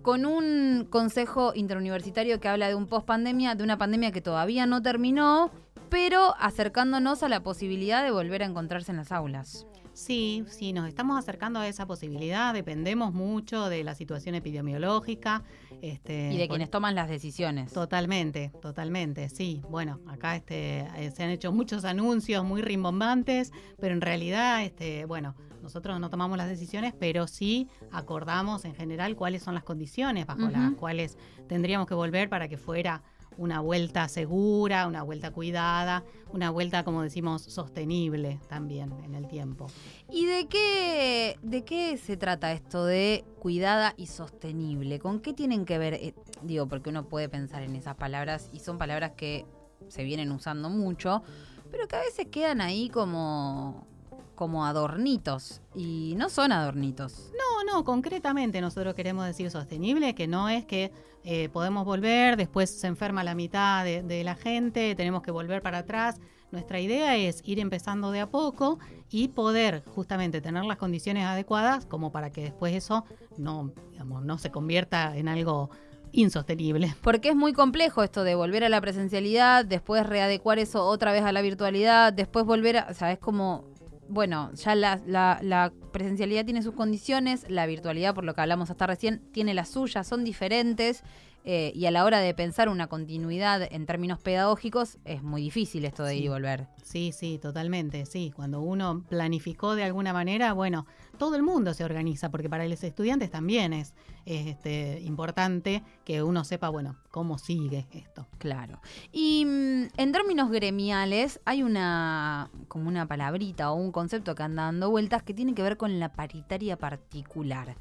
con 0.03 0.27
un 0.27 0.87
consejo 0.91 1.53
interuniversitario 1.55 2.41
que 2.41 2.49
habla 2.49 2.69
de 2.69 2.75
un 2.75 2.87
post 2.87 3.07
pandemia, 3.07 3.55
de 3.55 3.62
una 3.62 3.79
pandemia 3.79 4.11
que 4.11 4.21
todavía 4.21 4.67
no 4.67 4.83
terminó, 4.83 5.51
pero 5.93 6.35
acercándonos 6.39 7.23
a 7.23 7.29
la 7.29 7.43
posibilidad 7.43 8.03
de 8.03 8.11
volver 8.11 8.43
a 8.43 8.47
encontrarse 8.47 8.91
en 8.93 8.97
las 8.97 9.13
aulas. 9.13 9.67
Sí, 9.93 10.43
sí, 10.49 10.73
nos 10.73 10.89
estamos 10.89 11.19
acercando 11.19 11.61
a 11.61 11.69
esa 11.69 11.85
posibilidad. 11.85 12.55
Dependemos 12.55 13.13
mucho 13.13 13.69
de 13.69 13.85
la 13.85 13.95
situación 13.95 14.35
epidemiológica. 14.35 15.43
Este, 15.83 16.33
Y 16.33 16.39
de 16.39 16.49
quienes 16.49 16.71
toman 16.71 16.95
las 16.95 17.11
decisiones. 17.11 17.75
Totalmente, 17.75 18.53
totalmente, 18.63 19.29
sí. 19.29 19.61
Bueno, 19.69 20.01
acá 20.09 20.35
este, 20.35 20.87
eh, 20.97 21.13
se 21.15 21.25
han 21.25 21.29
hecho 21.29 21.53
muchos 21.53 21.85
anuncios 21.85 22.43
muy 22.43 22.63
rimbombantes, 22.63 23.53
pero 23.79 23.93
en 23.93 24.01
realidad, 24.01 24.63
este, 24.63 25.05
bueno, 25.05 25.35
nosotros 25.63 26.01
no 26.01 26.09
tomamos 26.09 26.39
las 26.39 26.49
decisiones, 26.49 26.95
pero 26.99 27.27
sí 27.27 27.69
acordamos 27.91 28.65
en 28.65 28.75
general 28.75 29.15
cuáles 29.15 29.43
son 29.43 29.53
las 29.55 29.63
condiciones 29.63 30.25
bajo 30.25 30.49
las 30.49 30.73
cuales 30.73 31.19
tendríamos 31.49 31.87
que 31.87 31.95
volver 31.95 32.31
para 32.31 32.49
que 32.49 32.57
fuera 32.57 33.03
una 33.38 33.61
vuelta 33.61 34.09
segura, 34.09 34.87
una 34.87 35.03
vuelta 35.03 35.31
cuidada, 35.31 36.05
una 36.33 36.51
vuelta, 36.51 36.85
como 36.85 37.03
decimos, 37.03 37.42
sostenible 37.42 38.40
también 38.49 38.92
en 39.05 39.14
el 39.14 39.29
tiempo. 39.29 39.68
¿Y 40.11 40.27
de 40.27 40.47
qué, 40.47 41.38
de 41.42 41.64
qué 41.64 41.97
se 41.97 42.16
trata 42.16 42.53
esto 42.53 42.85
de 42.85 43.25
cuidada 43.38 43.95
y 43.97 44.07
sostenible? 44.07 44.99
¿Con 44.99 45.21
qué 45.21 45.33
tienen 45.33 45.64
que 45.64 45.79
ver? 45.79 45.95
eh, 45.95 46.14
digo, 46.42 46.66
porque 46.66 46.90
uno 46.90 47.09
puede 47.09 47.29
pensar 47.29 47.62
en 47.62 47.77
esas 47.77 47.97
palabras 47.97 48.49
y 48.53 48.61
son 48.61 48.79
palabras 48.79 49.12
que 49.16 49.47
se 49.88 50.05
vienen 50.05 50.33
usando 50.33 50.71
mucho, 50.71 51.23
pero 51.71 51.88
que 51.88 51.97
a 51.97 52.01
veces 52.01 52.27
quedan 52.31 52.61
ahí 52.61 52.88
como, 52.88 53.87
como 54.35 54.64
adornitos. 54.64 55.61
Y 55.75 56.14
no 56.16 56.29
son 56.29 56.53
adornitos. 56.53 57.33
No, 57.33 57.73
no, 57.73 57.85
concretamente 57.85 58.61
nosotros 58.61 58.95
queremos 58.95 59.27
decir 59.27 59.51
sostenible, 59.51 60.14
que 60.14 60.27
no 60.27 60.49
es 60.49 60.64
que 60.64 60.92
eh, 61.25 61.49
podemos 61.51 61.85
volver, 61.85 62.37
después 62.37 62.71
se 62.71 62.87
enferma 62.87 63.25
la 63.25 63.35
mitad 63.35 63.85
de, 63.85 64.03
de 64.03 64.25
la 64.25 64.35
gente, 64.35 64.95
tenemos 64.95 65.23
que 65.23 65.31
volver 65.31 65.62
para 65.62 65.79
atrás. 65.79 66.21
Nuestra 66.51 66.81
idea 66.81 67.16
es 67.16 67.40
ir 67.45 67.59
empezando 67.61 68.11
de 68.11 68.21
a 68.21 68.29
poco 68.29 68.79
y 69.11 69.29
poder 69.29 69.83
justamente 69.95 70.40
tener 70.40 70.64
las 70.64 70.77
condiciones 70.77 71.25
adecuadas 71.25 71.87
como 71.87 72.12
para 72.12 72.31
que 72.31 72.42
después 72.42 72.75
eso 72.75 73.05
no, 73.38 73.73
digamos, 73.90 74.23
no 74.23 74.37
se 74.37 74.51
convierta 74.51 75.16
en 75.16 75.29
algo 75.29 75.71
insostenible. 76.12 76.95
Porque 77.03 77.31
es 77.31 77.37
muy 77.37 77.53
complejo 77.53 78.03
esto 78.03 78.23
de 78.23 78.35
volver 78.35 78.64
a 78.64 78.68
la 78.68 78.81
presencialidad, 78.81 79.64
después 79.64 80.07
readecuar 80.07 80.59
eso 80.59 80.85
otra 80.85 81.12
vez 81.12 81.23
a 81.25 81.33
la 81.33 81.42
virtualidad, 81.42 82.12
después 82.12 82.45
volver 82.45 82.79
a... 82.79 82.87
O 82.90 82.95
sea, 82.95 83.12
es 83.12 83.18
como... 83.18 83.64
Bueno, 84.09 84.53
ya 84.55 84.75
la, 84.75 85.01
la- 85.07 85.38
la 85.43 85.73
presencialidad 85.93 86.45
tiene 86.45 86.62
sus 86.62 86.75
condiciones, 86.75 87.47
la 87.49 87.67
virtualidad, 87.67 88.15
por 88.15 88.25
lo 88.25 88.35
que 88.35 88.41
hablamos 88.43 88.71
hasta 88.71 88.87
recién, 88.87 89.21
tiene 89.33 89.55
las 89.55 89.71
suyas, 89.71 90.07
son 90.07 90.25
diferentes. 90.25 91.03
Eh, 91.45 91.73
y 91.75 91.87
a 91.87 91.91
la 91.91 92.05
hora 92.05 92.21
de 92.21 92.35
pensar 92.35 92.69
una 92.69 92.87
continuidad 92.87 93.63
en 93.71 93.87
términos 93.87 94.21
pedagógicos 94.21 94.99
es 95.05 95.23
muy 95.23 95.43
difícil 95.43 95.85
esto 95.85 96.05
de 96.05 96.17
ir 96.17 96.21
y 96.21 96.23
Sí. 96.25 96.29
volver. 96.29 96.69
Sí, 96.83 97.13
sí, 97.13 97.39
totalmente, 97.39 98.07
sí. 98.07 98.33
Cuando 98.35 98.61
uno 98.61 99.05
planificó 99.09 99.75
de 99.75 99.85
alguna 99.85 100.13
manera, 100.13 100.53
bueno, 100.53 100.87
todo 101.19 101.37
el 101.37 101.43
mundo 101.43 101.75
se 101.75 101.85
organiza, 101.85 102.31
porque 102.31 102.49
para 102.49 102.67
los 102.67 102.83
estudiantes 102.85 103.31
también 103.31 103.73
es, 103.73 103.95
es, 104.27 104.47
este, 104.47 105.01
importante 105.03 105.83
que 106.05 106.23
uno 106.23 106.45
sepa, 106.45 106.69
bueno, 106.69 106.97
cómo 107.11 107.39
sigue 107.39 107.87
esto. 107.93 108.27
Claro. 108.39 108.81
Y 109.13 109.45
mm, 109.45 109.85
en 109.97 110.13
términos 110.13 110.51
gremiales 110.51 111.41
hay 111.45 111.63
una 111.63 112.51
como 112.69 112.89
una 112.89 113.07
palabrita 113.07 113.71
o 113.71 113.75
un 113.75 113.93
concepto 113.93 114.35
que 114.35 114.43
anda 114.43 114.65
dando 114.65 114.91
vueltas 114.91 115.23
que 115.23 115.35
tiene 115.35 115.55
que 115.55 115.63
ver 115.63 115.77
con 115.77 115.99
la 115.99 116.13
paritaria 116.13 116.77
particular. 116.77 117.77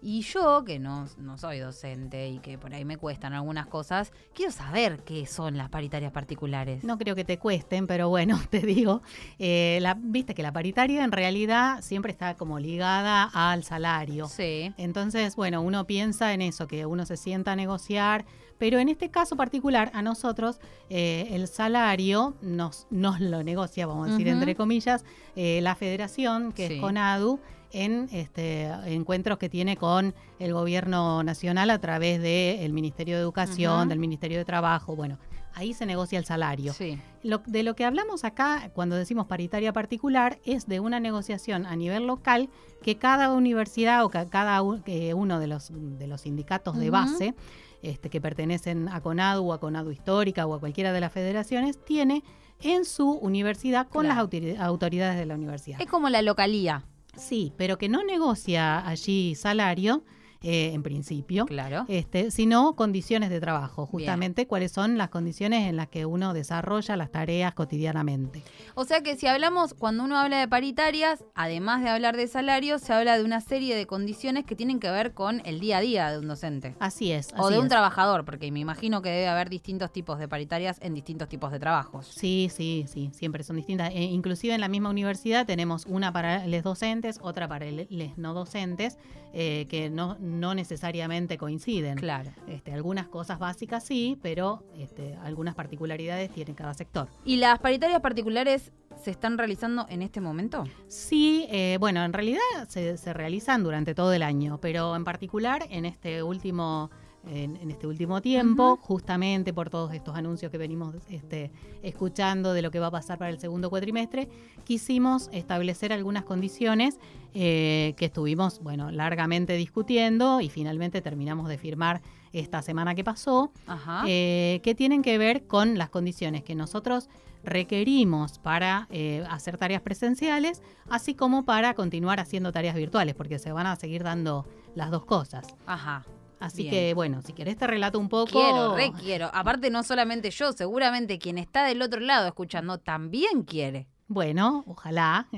Y 0.00 0.22
yo, 0.22 0.64
que 0.64 0.78
no, 0.78 1.06
no 1.18 1.38
soy 1.38 1.58
docente 1.58 2.28
y 2.28 2.38
que 2.38 2.56
por 2.58 2.72
ahí 2.72 2.84
me 2.84 2.96
cuestan 2.96 3.32
algunas 3.32 3.66
cosas, 3.66 4.12
quiero 4.34 4.52
saber 4.52 5.02
qué 5.04 5.26
son 5.26 5.56
las 5.56 5.68
paritarias 5.70 6.12
particulares. 6.12 6.84
No 6.84 6.98
creo 6.98 7.14
que 7.16 7.24
te 7.24 7.38
cuesten, 7.38 7.86
pero 7.86 8.08
bueno, 8.08 8.38
te 8.50 8.60
digo, 8.60 9.02
eh, 9.38 9.78
la, 9.82 9.94
viste 10.00 10.34
que 10.34 10.42
la 10.42 10.52
paritaria 10.52 11.02
en 11.04 11.12
realidad 11.12 11.82
siempre 11.82 12.12
está 12.12 12.34
como 12.34 12.58
ligada 12.58 13.24
al 13.32 13.64
salario. 13.64 14.28
Sí. 14.28 14.72
Entonces, 14.76 15.34
bueno, 15.36 15.62
uno 15.62 15.84
piensa 15.86 16.32
en 16.32 16.42
eso, 16.42 16.66
que 16.68 16.86
uno 16.86 17.04
se 17.04 17.16
sienta 17.16 17.52
a 17.52 17.56
negociar, 17.56 18.24
pero 18.58 18.78
en 18.80 18.88
este 18.88 19.10
caso 19.10 19.36
particular, 19.36 19.90
a 19.94 20.02
nosotros, 20.02 20.60
eh, 20.90 21.28
el 21.30 21.46
salario 21.46 22.36
nos, 22.40 22.86
nos 22.90 23.20
lo 23.20 23.42
negocia, 23.44 23.86
vamos 23.86 24.08
a 24.08 24.10
decir 24.12 24.26
entre 24.28 24.56
comillas, 24.56 25.04
eh, 25.36 25.60
la 25.62 25.74
federación, 25.76 26.50
que 26.52 26.66
Sí. 26.66 26.74
es 26.74 26.80
CONADU, 26.80 27.38
en 27.72 28.08
este, 28.12 28.64
encuentros 28.86 29.38
que 29.38 29.48
tiene 29.48 29.76
con 29.76 30.14
el 30.38 30.52
gobierno 30.52 31.22
nacional 31.22 31.70
a 31.70 31.78
través 31.78 32.20
del 32.22 32.72
Ministerio 32.72 33.16
de 33.16 33.22
Educación, 33.22 33.88
del 33.88 33.98
Ministerio 33.98 34.38
de 34.38 34.44
Trabajo, 34.44 34.96
bueno. 34.96 35.18
Ahí 35.54 35.74
se 35.74 35.86
negocia 35.86 36.18
el 36.20 36.24
salario. 36.24 36.72
Sí. 36.72 37.00
Lo- 37.24 37.38
de 37.44 37.64
lo 37.64 37.74
que 37.74 37.84
hablamos 37.84 38.22
acá, 38.24 38.70
cuando 38.74 38.94
decimos 38.94 39.26
paritaria 39.26 39.72
particular, 39.72 40.38
es 40.44 40.66
de 40.68 40.78
una 40.78 41.00
negociación 41.00 41.66
a 41.66 41.74
nivel 41.74 42.06
local 42.06 42.48
que 42.80 42.96
cada 42.96 43.32
universidad 43.32 44.04
o 44.04 44.08
ca- 44.10 44.26
cada 44.30 44.60
que 44.84 45.14
uno 45.14 45.40
de 45.40 45.48
los, 45.48 45.72
de 45.72 46.06
los 46.06 46.20
sindicatos 46.20 46.76
de 46.78 46.90
base 46.90 47.34
este, 47.82 48.08
que 48.08 48.20
pertenecen 48.20 48.88
a 48.88 49.00
CONADU 49.00 49.48
o 49.50 49.52
a 49.52 49.58
CONADU 49.58 49.90
Histórica 49.90 50.46
o 50.46 50.54
a 50.54 50.60
cualquiera 50.60 50.92
de 50.92 51.00
las 51.00 51.12
federaciones, 51.12 51.76
tiene 51.84 52.22
en 52.60 52.84
su 52.84 53.10
universidad 53.10 53.88
con 53.88 54.04
Claro. 54.04 54.22
las 54.22 54.30
autori- 54.30 54.60
autoridades 54.60 55.18
de 55.18 55.26
la 55.26 55.34
universidad. 55.34 55.80
Es 55.80 55.88
como 55.88 56.08
la 56.08 56.22
localía. 56.22 56.84
Sí, 57.18 57.52
pero 57.56 57.78
que 57.78 57.88
no 57.88 58.04
negocia 58.04 58.86
allí 58.86 59.34
salario, 59.34 60.04
eh, 60.42 60.70
en 60.72 60.82
principio, 60.82 61.46
Claro. 61.46 61.84
este, 61.88 62.30
sino 62.30 62.74
condiciones 62.76 63.30
de 63.30 63.40
trabajo, 63.40 63.86
justamente 63.86 64.46
cuáles 64.46 64.70
son 64.72 64.96
las 64.96 65.08
condiciones 65.08 65.68
en 65.68 65.76
las 65.76 65.88
que 65.88 66.06
uno 66.06 66.32
desarrolla 66.32 66.96
las 66.96 67.10
tareas 67.10 67.54
cotidianamente. 67.54 68.42
O 68.74 68.84
sea 68.84 69.02
que 69.02 69.16
si 69.16 69.26
hablamos, 69.26 69.74
cuando 69.74 70.04
uno 70.04 70.16
habla 70.18 70.38
de 70.38 70.46
paritarias, 70.48 71.24
además 71.34 71.82
de 71.82 71.88
hablar 71.90 72.16
de 72.16 72.26
salario, 72.28 72.78
se 72.78 72.92
habla 72.92 73.18
de 73.18 73.24
una 73.24 73.40
serie 73.40 73.74
de 73.76 73.86
condiciones 73.86 74.44
que 74.44 74.54
tienen 74.54 74.78
que 74.80 74.90
ver 74.90 75.12
con 75.14 75.42
el 75.44 75.58
día 75.60 75.78
a 75.78 75.80
día 75.80 76.10
de 76.10 76.18
un 76.18 76.28
docente. 76.28 76.74
Así 76.78 77.10
es. 77.12 77.32
O 77.36 77.46
así 77.46 77.54
de 77.54 77.58
un 77.58 77.66
es. 77.66 77.70
trabajador, 77.70 78.24
porque 78.24 78.50
me 78.52 78.60
imagino 78.60 79.02
que 79.02 79.10
debe 79.10 79.28
haber 79.28 79.48
distintos 79.48 79.92
tipos 79.92 80.18
de 80.18 80.28
paritarias 80.28 80.78
en 80.82 80.94
distintos 80.94 81.28
tipos 81.28 81.50
de 81.50 81.58
trabajos. 81.58 82.06
Sí, 82.06 82.48
sí, 82.54 82.84
sí, 82.88 83.10
siempre 83.12 83.42
son 83.42 83.56
distintas. 83.56 83.90
E 83.92 84.02
inclusive 84.02 84.54
en 84.54 84.60
la 84.60 84.68
misma 84.68 84.90
universidad 84.90 85.46
tenemos 85.46 85.84
una 85.86 86.12
para 86.12 86.46
los 86.46 86.62
docentes, 86.62 87.18
otra 87.22 87.48
para 87.48 87.66
los 87.70 88.16
no 88.18 88.34
docentes, 88.34 88.98
eh, 89.34 89.66
que 89.68 89.90
no, 89.90 90.16
no 90.28 90.54
necesariamente 90.54 91.38
coinciden. 91.38 91.96
Claro. 91.96 92.30
Este, 92.46 92.72
algunas 92.72 93.08
cosas 93.08 93.38
básicas 93.38 93.84
sí, 93.84 94.18
pero 94.22 94.62
este, 94.76 95.16
algunas 95.22 95.54
particularidades 95.54 96.30
tiene 96.30 96.54
cada 96.54 96.74
sector. 96.74 97.08
¿Y 97.24 97.36
las 97.36 97.58
paritarias 97.58 98.00
particulares 98.00 98.72
se 99.02 99.10
están 99.10 99.38
realizando 99.38 99.86
en 99.88 100.02
este 100.02 100.20
momento? 100.20 100.64
Sí, 100.88 101.46
eh, 101.50 101.76
bueno, 101.80 102.04
en 102.04 102.12
realidad 102.12 102.40
se, 102.68 102.96
se 102.96 103.12
realizan 103.12 103.62
durante 103.62 103.94
todo 103.94 104.12
el 104.12 104.22
año, 104.22 104.58
pero 104.60 104.96
en 104.96 105.04
particular 105.04 105.66
en 105.70 105.84
este 105.84 106.22
último 106.22 106.90
en, 107.26 107.56
en 107.56 107.70
este 107.70 107.86
último 107.86 108.20
tiempo, 108.20 108.76
justamente 108.76 109.52
por 109.52 109.70
todos 109.70 109.92
estos 109.92 110.16
anuncios 110.16 110.50
que 110.50 110.58
venimos 110.58 110.94
este, 111.08 111.50
escuchando 111.82 112.52
de 112.52 112.62
lo 112.62 112.70
que 112.70 112.78
va 112.78 112.86
a 112.86 112.90
pasar 112.90 113.18
para 113.18 113.30
el 113.30 113.38
segundo 113.38 113.70
cuatrimestre, 113.70 114.28
quisimos 114.64 115.28
establecer 115.32 115.92
algunas 115.92 116.24
condiciones 116.24 116.98
eh, 117.34 117.94
que 117.96 118.06
estuvimos, 118.06 118.60
bueno, 118.60 118.90
largamente 118.90 119.54
discutiendo 119.54 120.40
y 120.40 120.48
finalmente 120.48 121.02
terminamos 121.02 121.48
de 121.48 121.58
firmar 121.58 122.00
esta 122.32 122.62
semana 122.62 122.94
que 122.94 123.04
pasó 123.04 123.52
Ajá. 123.66 124.04
eh, 124.06 124.60
que 124.62 124.74
tienen 124.74 125.02
que 125.02 125.18
ver 125.18 125.46
con 125.46 125.78
las 125.78 125.90
condiciones 125.90 126.42
que 126.42 126.54
nosotros 126.54 127.08
requerimos 127.44 128.38
para 128.38 128.86
eh, 128.90 129.24
hacer 129.30 129.58
tareas 129.58 129.82
presenciales, 129.82 130.62
así 130.90 131.14
como 131.14 131.44
para 131.44 131.74
continuar 131.74 132.20
haciendo 132.20 132.52
tareas 132.52 132.74
virtuales, 132.74 133.14
porque 133.14 133.38
se 133.38 133.52
van 133.52 133.66
a 133.66 133.76
seguir 133.76 134.02
dando 134.02 134.46
las 134.74 134.90
dos 134.90 135.04
cosas. 135.04 135.46
Ajá. 135.66 136.04
Así 136.40 136.62
Bien. 136.62 136.70
que, 136.72 136.94
bueno, 136.94 137.22
si 137.22 137.32
querés 137.32 137.56
te 137.56 137.66
relato 137.66 137.98
un 137.98 138.08
poco. 138.08 138.32
Quiero, 138.32 138.74
re 138.76 138.92
quiero. 139.00 139.30
Aparte, 139.32 139.70
no 139.70 139.82
solamente 139.82 140.30
yo, 140.30 140.52
seguramente 140.52 141.18
quien 141.18 141.38
está 141.38 141.64
del 141.64 141.82
otro 141.82 142.00
lado 142.00 142.28
escuchando 142.28 142.78
también 142.78 143.42
quiere. 143.42 143.88
Bueno, 144.06 144.64
ojalá. 144.66 145.28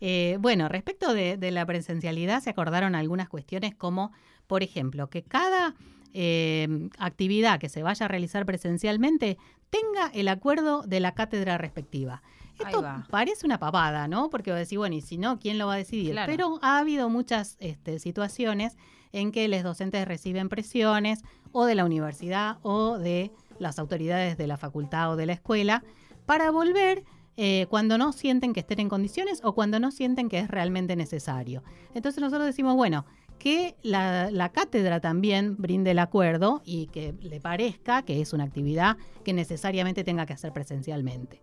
Eh, 0.00 0.36
bueno, 0.40 0.68
respecto 0.68 1.14
de, 1.14 1.36
de 1.36 1.50
la 1.50 1.64
presencialidad, 1.66 2.40
se 2.42 2.50
acordaron 2.50 2.94
algunas 2.94 3.28
cuestiones 3.28 3.74
como, 3.74 4.12
por 4.46 4.62
ejemplo, 4.62 5.08
que 5.08 5.22
cada 5.22 5.74
eh, 6.14 6.68
actividad 6.98 7.58
que 7.58 7.68
se 7.68 7.82
vaya 7.82 8.04
a 8.06 8.08
realizar 8.08 8.44
presencialmente 8.44 9.38
tenga 9.70 10.08
el 10.12 10.28
acuerdo 10.28 10.82
de 10.82 11.00
la 11.00 11.14
cátedra 11.14 11.56
respectiva. 11.56 12.22
Esto 12.58 12.84
parece 13.10 13.46
una 13.46 13.58
papada, 13.58 14.06
¿no? 14.06 14.28
Porque 14.28 14.50
va 14.50 14.56
a 14.56 14.60
decir, 14.60 14.78
bueno, 14.78 14.94
y 14.94 15.00
si 15.00 15.16
no, 15.16 15.38
¿quién 15.38 15.58
lo 15.58 15.66
va 15.66 15.74
a 15.74 15.78
decidir? 15.78 16.12
Claro. 16.12 16.30
Pero 16.30 16.58
ha 16.62 16.78
habido 16.78 17.08
muchas 17.08 17.56
este, 17.58 17.98
situaciones 17.98 18.76
en 19.12 19.32
que 19.32 19.48
los 19.48 19.62
docentes 19.62 20.06
reciben 20.06 20.48
presiones 20.48 21.20
o 21.52 21.64
de 21.64 21.74
la 21.74 21.84
universidad 21.84 22.58
o 22.62 22.98
de 22.98 23.30
las 23.58 23.78
autoridades 23.78 24.36
de 24.36 24.46
la 24.46 24.56
facultad 24.56 25.12
o 25.12 25.16
de 25.16 25.26
la 25.26 25.34
escuela 25.34 25.84
para 26.26 26.50
volver 26.50 27.04
eh, 27.36 27.66
cuando 27.70 27.96
no 27.96 28.12
sienten 28.12 28.52
que 28.52 28.60
estén 28.60 28.80
en 28.80 28.88
condiciones 28.88 29.40
o 29.42 29.54
cuando 29.54 29.80
no 29.80 29.90
sienten 29.90 30.28
que 30.28 30.38
es 30.38 30.48
realmente 30.48 30.96
necesario. 30.96 31.62
Entonces 31.94 32.20
nosotros 32.20 32.46
decimos, 32.46 32.76
bueno, 32.76 33.06
que 33.38 33.74
la, 33.82 34.30
la 34.30 34.50
cátedra 34.50 35.00
también 35.00 35.56
brinde 35.56 35.92
el 35.92 35.98
acuerdo 35.98 36.62
y 36.64 36.86
que 36.88 37.14
le 37.20 37.40
parezca 37.40 38.02
que 38.02 38.20
es 38.20 38.32
una 38.32 38.44
actividad 38.44 38.96
que 39.24 39.32
necesariamente 39.32 40.04
tenga 40.04 40.26
que 40.26 40.34
hacer 40.34 40.52
presencialmente. 40.52 41.40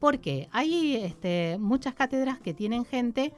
Porque 0.00 0.48
hay 0.52 0.96
este, 0.96 1.56
muchas 1.60 1.94
cátedras 1.94 2.40
que 2.40 2.52
tienen 2.52 2.84
gente 2.84 3.32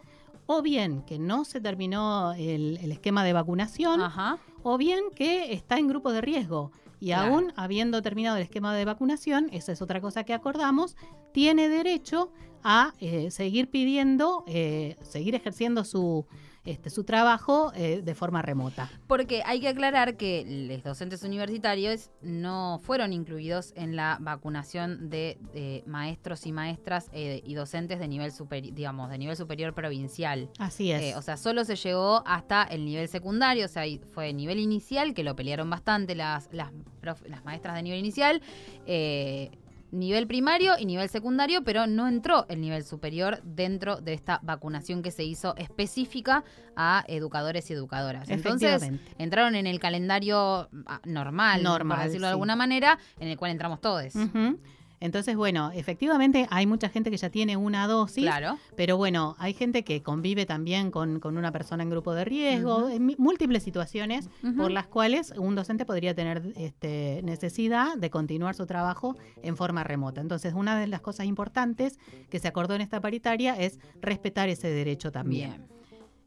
o 0.51 0.63
bien 0.63 1.03
que 1.03 1.19
no 1.19 1.45
se 1.45 1.61
terminó 1.61 2.33
el, 2.33 2.79
el 2.83 2.91
esquema 2.91 3.23
de 3.23 3.35
vacunación 3.35 4.01
Ajá. 4.01 4.39
o 4.63 4.79
bien 4.79 5.05
que 5.15 5.53
está 5.53 5.77
en 5.79 5.89
grupo 5.89 6.11
de 6.11 6.23
riesgo. 6.23 6.73
Y 7.01 7.09
Claro. 7.09 7.35
aún 7.35 7.53
habiendo 7.55 8.01
terminado 8.03 8.39
el 8.39 8.43
esquema 8.43 8.75
de 8.75 8.85
vacunación, 8.87 9.49
esa 9.53 9.73
es 9.73 9.83
otra 9.83 10.01
cosa 10.01 10.25
que 10.25 10.33
acordamos, 10.35 10.97
tiene 11.33 11.69
derecho 11.69 12.33
a 12.63 12.93
eh, 13.01 13.31
seguir 13.31 13.71
pidiendo, 13.71 14.45
eh, 14.47 14.97
seguir 15.03 15.35
ejerciendo 15.35 15.85
su, 15.85 16.27
este, 16.65 16.91
su 16.91 17.05
trabajo 17.05 17.73
eh, 17.75 18.03
de 18.05 18.15
forma 18.15 18.43
remota. 18.43 18.91
Porque 19.07 19.43
hay 19.47 19.61
que 19.61 19.69
aclarar 19.69 20.17
que 20.17 20.69
los 20.71 20.83
docentes 20.83 21.23
universitarios 21.23 22.11
no 22.21 22.79
fueron 22.83 23.13
incluidos 23.13 23.73
en 23.75 23.97
la 23.97 24.19
vacunación 24.21 25.09
de, 25.09 25.39
de 25.55 25.83
maestros 25.87 26.45
y 26.47 26.53
maestras 26.53 27.09
eh, 27.13 27.41
y 27.45 27.55
docentes 27.55 27.99
de 27.99 28.09
nivel 28.09 28.33
superior, 28.33 28.75
digamos, 28.75 29.09
de 29.11 29.19
nivel 29.19 29.37
superior 29.37 29.73
provincial. 29.73 30.51
Así 30.59 30.93
es. 30.93 31.03
Eh, 31.03 31.15
o 31.17 31.23
sea, 31.23 31.37
solo 31.37 31.65
se 31.65 31.77
llegó 31.77 32.23
hasta 32.27 32.65
el 32.65 32.85
nivel 32.85 33.09
secundario, 33.09 33.65
o 33.65 33.69
sea, 33.69 33.85
fue 34.13 34.33
nivel 34.35 34.59
inicial, 34.59 35.15
que 35.15 35.23
lo 35.25 35.35
pelearon 35.35 35.71
bastante 35.71 36.15
las, 36.15 36.49
las, 36.53 36.71
prof- 37.01 37.27
las 37.29 37.45
maestras 37.45 37.77
de 37.77 37.83
nivel 37.83 38.01
inicial, 38.01 38.43
eh, 38.87 39.51
nivel 39.91 40.27
primario 40.27 40.75
y 40.79 40.87
nivel 40.87 41.09
secundario, 41.09 41.63
pero 41.65 41.87
no 41.87 42.09
entró 42.09 42.47
el 42.49 42.61
nivel 42.61 42.85
superior 42.85 43.41
dentro 43.43 43.97
de 43.97 44.13
esta 44.13 44.41
vacunación 44.43 45.03
que 45.03 45.11
se 45.11 45.25
hizo 45.25 45.57
específica 45.57 46.45
a 46.77 47.05
educadores 47.09 47.71
y 47.71 47.73
educadoras. 47.73 48.29
Entonces, 48.29 48.91
entraron 49.19 49.55
en 49.55 49.67
el 49.67 49.81
calendario 49.81 50.69
ah, 50.87 51.01
normal, 51.05 51.63
Normal, 51.63 51.99
por 51.99 52.07
decirlo 52.07 52.27
de 52.27 52.33
alguna 52.33 52.57
manera, 52.57 52.99
en 53.19 53.29
el 53.29 53.37
cual 53.37 53.51
entramos 53.51 53.81
todos. 53.81 54.15
Ujú. 54.15 54.59
Entonces, 55.01 55.37
bueno, 55.37 55.71
efectivamente 55.75 56.47
hay 56.51 56.67
mucha 56.67 56.89
gente 56.89 57.11
que 57.11 57.17
ya 57.17 57.31
tiene 57.31 57.57
una 57.57 57.87
dosis, 57.87 58.25
Claro. 58.25 58.59
pero 58.77 58.97
bueno, 58.97 59.37
hay 59.39 59.55
gente 59.55 59.85
que 59.85 60.03
convive 60.03 60.45
también 60.47 60.91
con, 60.91 61.21
con 61.21 61.37
una 61.37 61.53
persona 61.53 61.83
en 61.83 61.91
grupo 61.91 62.15
de 62.15 62.25
riesgo, 62.25 62.89
en 62.89 63.15
múltiples 63.19 63.63
situaciones 63.63 64.29
por 64.57 64.71
las 64.71 64.87
cuales 64.87 65.33
un 65.37 65.55
docente 65.55 65.85
podría 65.85 66.15
tener 66.15 66.43
este, 66.57 67.21
necesidad 67.23 67.97
de 67.97 68.11
continuar 68.11 68.55
su 68.55 68.67
trabajo 68.67 69.17
en 69.43 69.57
forma 69.57 69.85
remota. 69.85 70.21
Entonces, 70.21 70.55
una 70.55 70.79
de 70.79 70.87
las 70.87 71.01
cosas 71.01 71.27
importantes 71.27 71.99
que 72.29 72.39
se 72.39 72.49
acordó 72.49 72.75
en 72.75 72.81
esta 72.81 73.01
paritaria 73.01 73.55
es 73.57 73.79
respetar 74.01 74.49
ese 74.49 74.69
derecho 74.69 75.13
también. 75.13 75.51
Bien. 75.51 75.78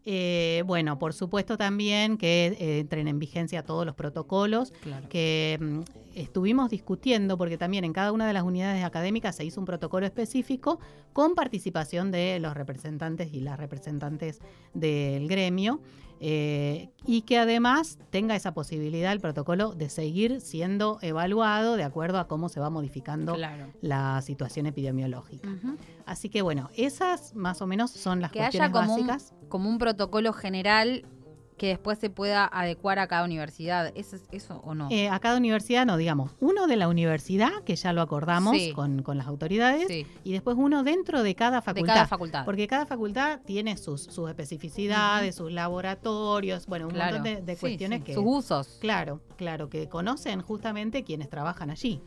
Eh, 0.03 0.63
bueno, 0.65 0.97
por 0.97 1.13
supuesto 1.13 1.57
también 1.57 2.17
que 2.17 2.55
eh, 2.59 2.79
entren 2.79 3.07
en 3.07 3.19
vigencia 3.19 3.63
todos 3.63 3.85
los 3.85 3.93
protocolos 3.95 4.71
Claro. 4.81 5.07
que 5.09 5.59
mm, 5.61 5.79
estuvimos 6.15 6.71
discutiendo, 6.71 7.37
porque 7.37 7.57
también 7.57 7.83
en 7.83 7.93
cada 7.93 8.11
una 8.11 8.25
de 8.25 8.33
las 8.33 8.43
unidades 8.43 8.83
académicas 8.83 9.35
se 9.35 9.45
hizo 9.45 9.59
un 9.59 9.65
protocolo 9.65 10.05
específico 10.07 10.79
con 11.13 11.35
participación 11.35 12.09
de 12.11 12.39
los 12.39 12.55
representantes 12.55 13.31
y 13.33 13.41
las 13.41 13.59
representantes 13.59 14.39
del 14.73 15.27
gremio, 15.27 15.79
eh, 16.23 16.91
y 17.03 17.23
que 17.23 17.39
además 17.39 17.97
tenga 18.11 18.35
esa 18.35 18.53
posibilidad 18.53 19.11
el 19.11 19.19
protocolo 19.19 19.73
de 19.73 19.89
seguir 19.89 20.39
siendo 20.39 20.99
evaluado 21.01 21.75
de 21.77 21.83
acuerdo 21.83 22.19
a 22.19 22.27
cómo 22.27 22.47
se 22.47 22.59
va 22.59 22.69
modificando 22.69 23.33
Claro. 23.33 23.73
la 23.81 24.21
situación 24.21 24.67
epidemiológica. 24.67 25.49
Así 26.05 26.29
que 26.29 26.43
bueno, 26.43 26.69
esas 26.75 27.33
más 27.35 27.61
o 27.63 27.67
menos 27.67 27.89
son 27.89 28.21
las 28.21 28.31
Que 28.31 28.37
cuestiones 28.39 28.69
haya 28.69 28.71
como 28.85 28.95
un, 28.95 29.07
básicas. 29.07 29.33
como 29.49 29.69
un 29.69 29.79
protocolo 29.79 30.31
general 30.31 31.05
que 31.61 31.67
después 31.67 31.99
se 31.99 32.09
pueda 32.09 32.49
adecuar 32.51 32.97
a 32.97 33.05
cada 33.05 33.23
universidad. 33.23 33.91
¿Eso, 33.93 34.15
es- 34.15 34.23
eso 34.31 34.61
o 34.65 34.73
no? 34.73 34.87
Eh, 34.89 35.09
a 35.09 35.19
cada 35.19 35.37
universidad, 35.37 35.85
no, 35.85 35.95
digamos, 35.95 36.31
uno 36.39 36.65
de 36.65 36.75
la 36.75 36.87
universidad, 36.87 37.51
que 37.65 37.75
ya 37.75 37.93
lo 37.93 38.01
acordamos 38.01 38.57
Sí. 38.57 38.73
con, 38.73 39.03
con 39.03 39.19
las 39.19 39.27
autoridades, 39.27 39.85
sí, 39.87 40.07
y 40.23 40.31
después 40.31 40.57
uno 40.59 40.81
dentro 40.81 41.21
de 41.21 41.35
cada 41.35 41.57
de 41.57 41.61
facultad. 41.61 41.93
cada 41.93 42.07
facultad. 42.07 42.45
Porque 42.45 42.65
cada 42.67 42.87
facultad 42.87 43.41
tiene 43.45 43.77
sus, 43.77 44.01
sus 44.05 44.27
especificidades, 44.27 45.35
sus 45.35 45.51
laboratorios, 45.51 46.65
bueno, 46.65 46.87
un 46.87 46.93
Claro. 46.93 47.17
montón 47.19 47.35
de, 47.35 47.41
de 47.43 47.55
cuestiones 47.57 47.99
sí, 47.99 48.05
que... 48.05 48.13
Sus 48.15 48.23
usos. 48.25 48.77
Claro, 48.81 49.21
claro, 49.37 49.69
que 49.69 49.87
conocen 49.87 50.41
justamente 50.41 51.03
quienes 51.03 51.29
trabajan 51.29 51.69
allí. 51.69 52.01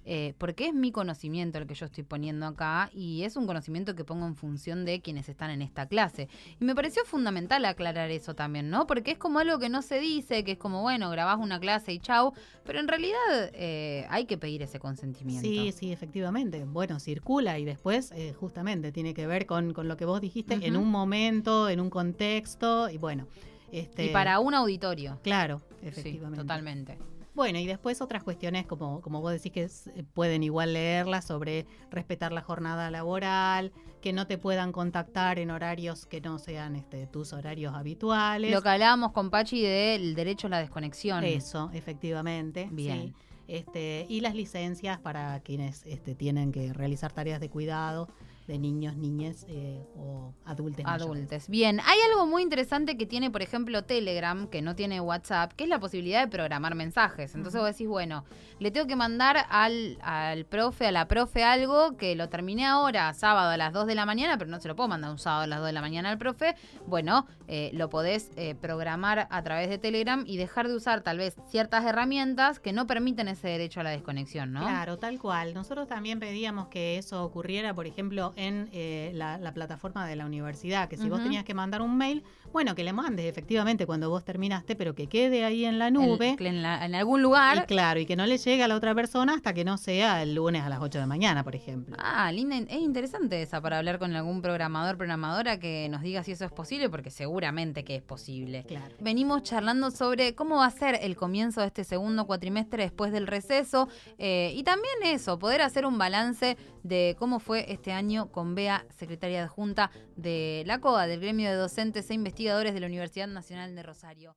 Eh, 0.09 0.33
porque 0.37 0.67
es 0.67 0.73
mi 0.73 0.93
conocimiento 0.93 1.57
el 1.57 1.67
que 1.67 1.75
yo 1.75 1.85
estoy 1.85 2.05
poniendo 2.05 2.45
acá 2.45 2.89
y 2.93 3.23
es 3.23 3.35
un 3.35 3.45
conocimiento 3.45 3.93
que 3.93 4.05
pongo 4.05 4.25
en 4.25 4.35
función 4.35 4.85
de 4.85 5.01
quienes 5.01 5.27
están 5.27 5.49
en 5.49 5.61
esta 5.61 5.85
clase. 5.85 6.29
Y 6.61 6.63
me 6.63 6.73
pareció 6.73 7.03
fundamental 7.03 7.65
aclarar 7.65 8.09
eso 8.09 8.33
también, 8.33 8.69
¿no? 8.69 8.87
Porque 8.87 9.11
es 9.11 9.17
como 9.17 9.39
algo 9.39 9.59
que 9.59 9.67
no 9.67 9.81
se 9.81 9.99
dice, 9.99 10.45
que 10.45 10.53
es 10.53 10.57
como, 10.57 10.81
bueno, 10.81 11.09
grabás 11.09 11.37
una 11.39 11.59
clase 11.59 11.91
y 11.91 11.99
chau, 11.99 12.31
pero 12.63 12.79
en 12.79 12.87
realidad 12.87 13.17
eh, 13.53 14.05
hay 14.09 14.23
que 14.23 14.37
pedir 14.37 14.61
ese 14.61 14.79
consentimiento. 14.79 15.45
Sí, 15.45 15.73
sí, 15.73 15.91
efectivamente. 15.91 16.63
Bueno, 16.63 17.01
circula 17.01 17.59
y 17.59 17.65
después 17.65 18.11
eh, 18.15 18.33
justamente 18.33 18.93
tiene 18.93 19.13
que 19.13 19.27
ver 19.27 19.45
con, 19.45 19.73
con 19.73 19.89
lo 19.89 19.97
que 19.97 20.05
vos 20.05 20.21
dijiste 20.21 20.53
en 20.61 20.77
un 20.77 20.89
momento, 20.89 21.67
en 21.67 21.81
un 21.81 21.89
contexto 21.89 22.89
y 22.89 22.97
bueno. 22.97 23.27
Este, 23.73 24.05
Y 24.05 24.09
para 24.09 24.39
un 24.39 24.53
auditorio. 24.53 25.19
Claro, 25.21 25.61
Sí, 25.81 25.87
efectivamente. 25.87 26.41
totalmente. 26.41 26.97
Bueno, 27.37 27.59
y 27.59 27.67
después 27.67 28.01
otras 28.01 28.23
cuestiones, 28.23 28.65
como, 28.65 28.99
como 28.99 29.21
vos 29.21 29.31
decís, 29.31 29.51
que 29.51 29.61
eh, 29.95 30.03
pueden 30.15 30.41
igual 30.41 30.73
leerlas 30.73 31.23
sobre 31.23 31.67
respetar 31.91 32.31
la 32.31 32.41
jornada 32.41 32.89
laboral, 32.89 33.71
que 34.01 34.11
no 34.11 34.25
te 34.25 34.39
puedan 34.39 34.71
contactar 34.71 35.37
en 35.37 35.51
horarios 35.51 36.07
que 36.07 36.19
no 36.19 36.39
sean 36.39 36.75
este, 36.75 37.05
tus 37.05 37.33
horarios 37.33 37.75
habituales. 37.75 38.51
Lo 38.51 38.63
que 38.63 38.69
hablábamos 38.69 39.11
con 39.11 39.29
Pachi 39.29 39.61
del 39.61 40.15
derecho 40.15 40.47
a 40.47 40.49
la 40.49 40.59
desconexión. 40.61 41.23
Eso, 41.23 41.69
efectivamente. 41.75 42.69
Bien. 42.71 43.13
sí. 43.13 43.13
Este, 43.47 44.07
y 44.09 44.21
las 44.21 44.33
licencias 44.33 44.97
para 44.97 45.39
quienes 45.41 45.85
este, 45.85 46.15
tienen 46.15 46.51
que 46.51 46.73
realizar 46.73 47.13
tareas 47.13 47.39
de 47.39 47.51
cuidado 47.51 48.09
de 48.47 48.57
niños, 48.57 48.95
niñas 48.95 49.45
eh, 49.49 49.83
o 49.95 50.33
adultos. 50.45 50.85
Adultes. 50.87 51.49
Bien, 51.49 51.79
hay 51.81 51.99
algo 52.09 52.25
muy 52.25 52.41
interesante 52.41 52.97
que 52.97 53.05
tiene, 53.05 53.29
por 53.29 53.41
ejemplo, 53.41 53.83
Telegram, 53.83 54.47
que 54.47 54.61
no 54.61 54.75
tiene 54.75 55.01
WhatsApp, 55.01 55.51
que 55.53 55.65
es 55.65 55.69
la 55.69 55.79
posibilidad 55.79 56.21
de 56.21 56.27
programar 56.29 56.73
mensajes. 56.73 57.35
Entonces 57.35 57.59
vos 57.59 57.69
decís, 57.69 57.87
bueno, 57.87 58.23
le 58.59 58.71
tengo 58.71 58.87
que 58.87 58.95
mandar 58.95 59.45
al, 59.49 59.97
al 60.01 60.45
profe, 60.45 60.87
a 60.87 60.91
la 60.91 61.07
profe 61.07 61.43
algo 61.43 61.97
que 61.97 62.15
lo 62.15 62.29
terminé 62.29 62.65
ahora, 62.65 63.13
sábado 63.13 63.49
a 63.49 63.57
las 63.57 63.73
2 63.73 63.85
de 63.85 63.95
la 63.95 64.05
mañana, 64.05 64.37
pero 64.37 64.49
no 64.49 64.59
se 64.59 64.69
lo 64.69 64.75
puedo 64.75 64.87
mandar 64.87 65.11
un 65.11 65.19
sábado 65.19 65.43
a 65.43 65.47
las 65.47 65.59
2 65.59 65.67
de 65.67 65.73
la 65.73 65.81
mañana 65.81 66.09
al 66.09 66.17
profe. 66.17 66.55
Bueno, 66.85 67.27
eh, 67.47 67.69
lo 67.73 67.89
podés 67.89 68.31
eh, 68.37 68.55
programar 68.55 69.27
a 69.29 69.43
través 69.43 69.69
de 69.69 69.77
Telegram 69.77 70.23
y 70.25 70.37
dejar 70.37 70.69
de 70.69 70.75
usar 70.75 71.01
tal 71.01 71.17
vez 71.17 71.35
ciertas 71.49 71.85
herramientas 71.85 72.59
que 72.59 72.71
no 72.71 72.87
permiten 72.87 73.27
ese 73.27 73.49
derecho 73.49 73.81
a 73.81 73.83
la 73.83 73.89
desconexión, 73.89 74.53
¿no? 74.53 74.61
Claro, 74.61 74.97
tal 74.97 75.19
cual. 75.19 75.53
Nosotros 75.53 75.87
también 75.87 76.19
pedíamos 76.19 76.69
que 76.69 76.97
eso 76.97 77.23
ocurriera, 77.23 77.73
por 77.73 77.87
ejemplo, 77.87 78.33
en 78.37 78.69
eh, 78.71 79.11
la, 79.13 79.37
la 79.37 79.53
plataforma 79.53 80.07
de 80.07 80.15
la 80.15 80.25
universidad, 80.25 80.87
que 80.87 80.95
si 80.95 81.09
vos 81.09 81.21
tenías 81.21 81.43
que 81.43 81.53
mandar 81.53 81.81
un 81.81 81.97
mail, 81.97 82.23
bueno, 82.51 82.75
que 82.75 82.83
le 82.83 82.93
mandes 82.93 83.25
efectivamente 83.25 83.85
cuando 83.85 84.09
vos 84.09 84.23
terminaste, 84.23 84.75
pero 84.75 84.95
que 84.95 85.07
quede 85.07 85.43
ahí 85.45 85.65
en 85.65 85.79
la 85.79 85.91
nube. 85.91 86.35
El- 86.39 86.45
en, 86.47 86.61
la- 86.61 86.85
en 86.85 86.95
algún 86.95 87.19
y 87.19 87.23
lugar. 87.23 87.65
claro, 87.67 87.99
y 87.99 88.05
que 88.05 88.15
no 88.15 88.25
le 88.25 88.37
llegue 88.37 88.63
a 88.63 88.67
la 88.67 88.75
otra 88.75 88.93
persona 88.95 89.33
hasta 89.33 89.53
que 89.53 89.63
no 89.65 89.77
sea 89.77 90.21
el 90.23 90.35
lunes 90.35 90.63
a 90.63 90.69
las 90.69 90.79
8 90.79 90.97
de 90.97 91.03
la 91.03 91.07
mañana, 91.07 91.43
por 91.43 91.55
ejemplo. 91.55 91.95
Ah, 91.99 92.31
linda, 92.31 92.57
es 92.57 92.79
interesante 92.81 93.41
esa 93.41 93.61
para 93.61 93.77
hablar 93.77 93.99
con 93.99 94.15
algún 94.15 94.41
programador, 94.41 94.97
programadora 94.97 95.59
que 95.59 95.87
nos 95.89 96.01
diga 96.01 96.23
si 96.23 96.31
eso 96.31 96.45
es 96.45 96.51
posible, 96.51 96.89
porque 96.89 97.09
seguramente 97.11 97.83
que 97.83 97.95
es 97.95 98.01
posible. 98.03 98.63
Claro. 98.67 98.95
Venimos 98.99 99.43
charlando 99.43 99.91
sobre 99.91 100.35
cómo 100.35 100.57
va 100.57 100.65
a 100.65 100.71
ser 100.71 100.99
el 101.01 101.15
comienzo 101.15 101.61
de 101.61 101.67
este 101.67 101.83
segundo 101.83 102.25
cuatrimestre 102.25 102.83
después 102.83 103.11
del 103.11 103.27
receso 103.27 103.87
eh, 104.17 104.53
y 104.55 104.63
también 104.63 104.93
eso, 105.05 105.37
poder 105.39 105.61
hacer 105.61 105.85
un 105.85 105.97
balance 105.97 106.57
de 106.83 107.15
cómo 107.19 107.39
fue 107.39 107.71
este 107.71 107.91
año 107.91 108.31
con 108.31 108.55
Bea, 108.55 108.85
secretaria 108.97 109.43
adjunta 109.43 109.91
de 110.15 110.63
la 110.65 110.79
COA, 110.79 111.05
del 111.07 111.19
gremio 111.19 111.49
de 111.49 111.55
docentes 111.55 112.09
e 112.09 112.13
investigadores 112.37 112.75
de 112.75 112.79
la 112.81 112.85
Universidad 112.85 113.27
Nacional 113.27 113.75
de 113.75 113.81
Rosario. 113.81 114.35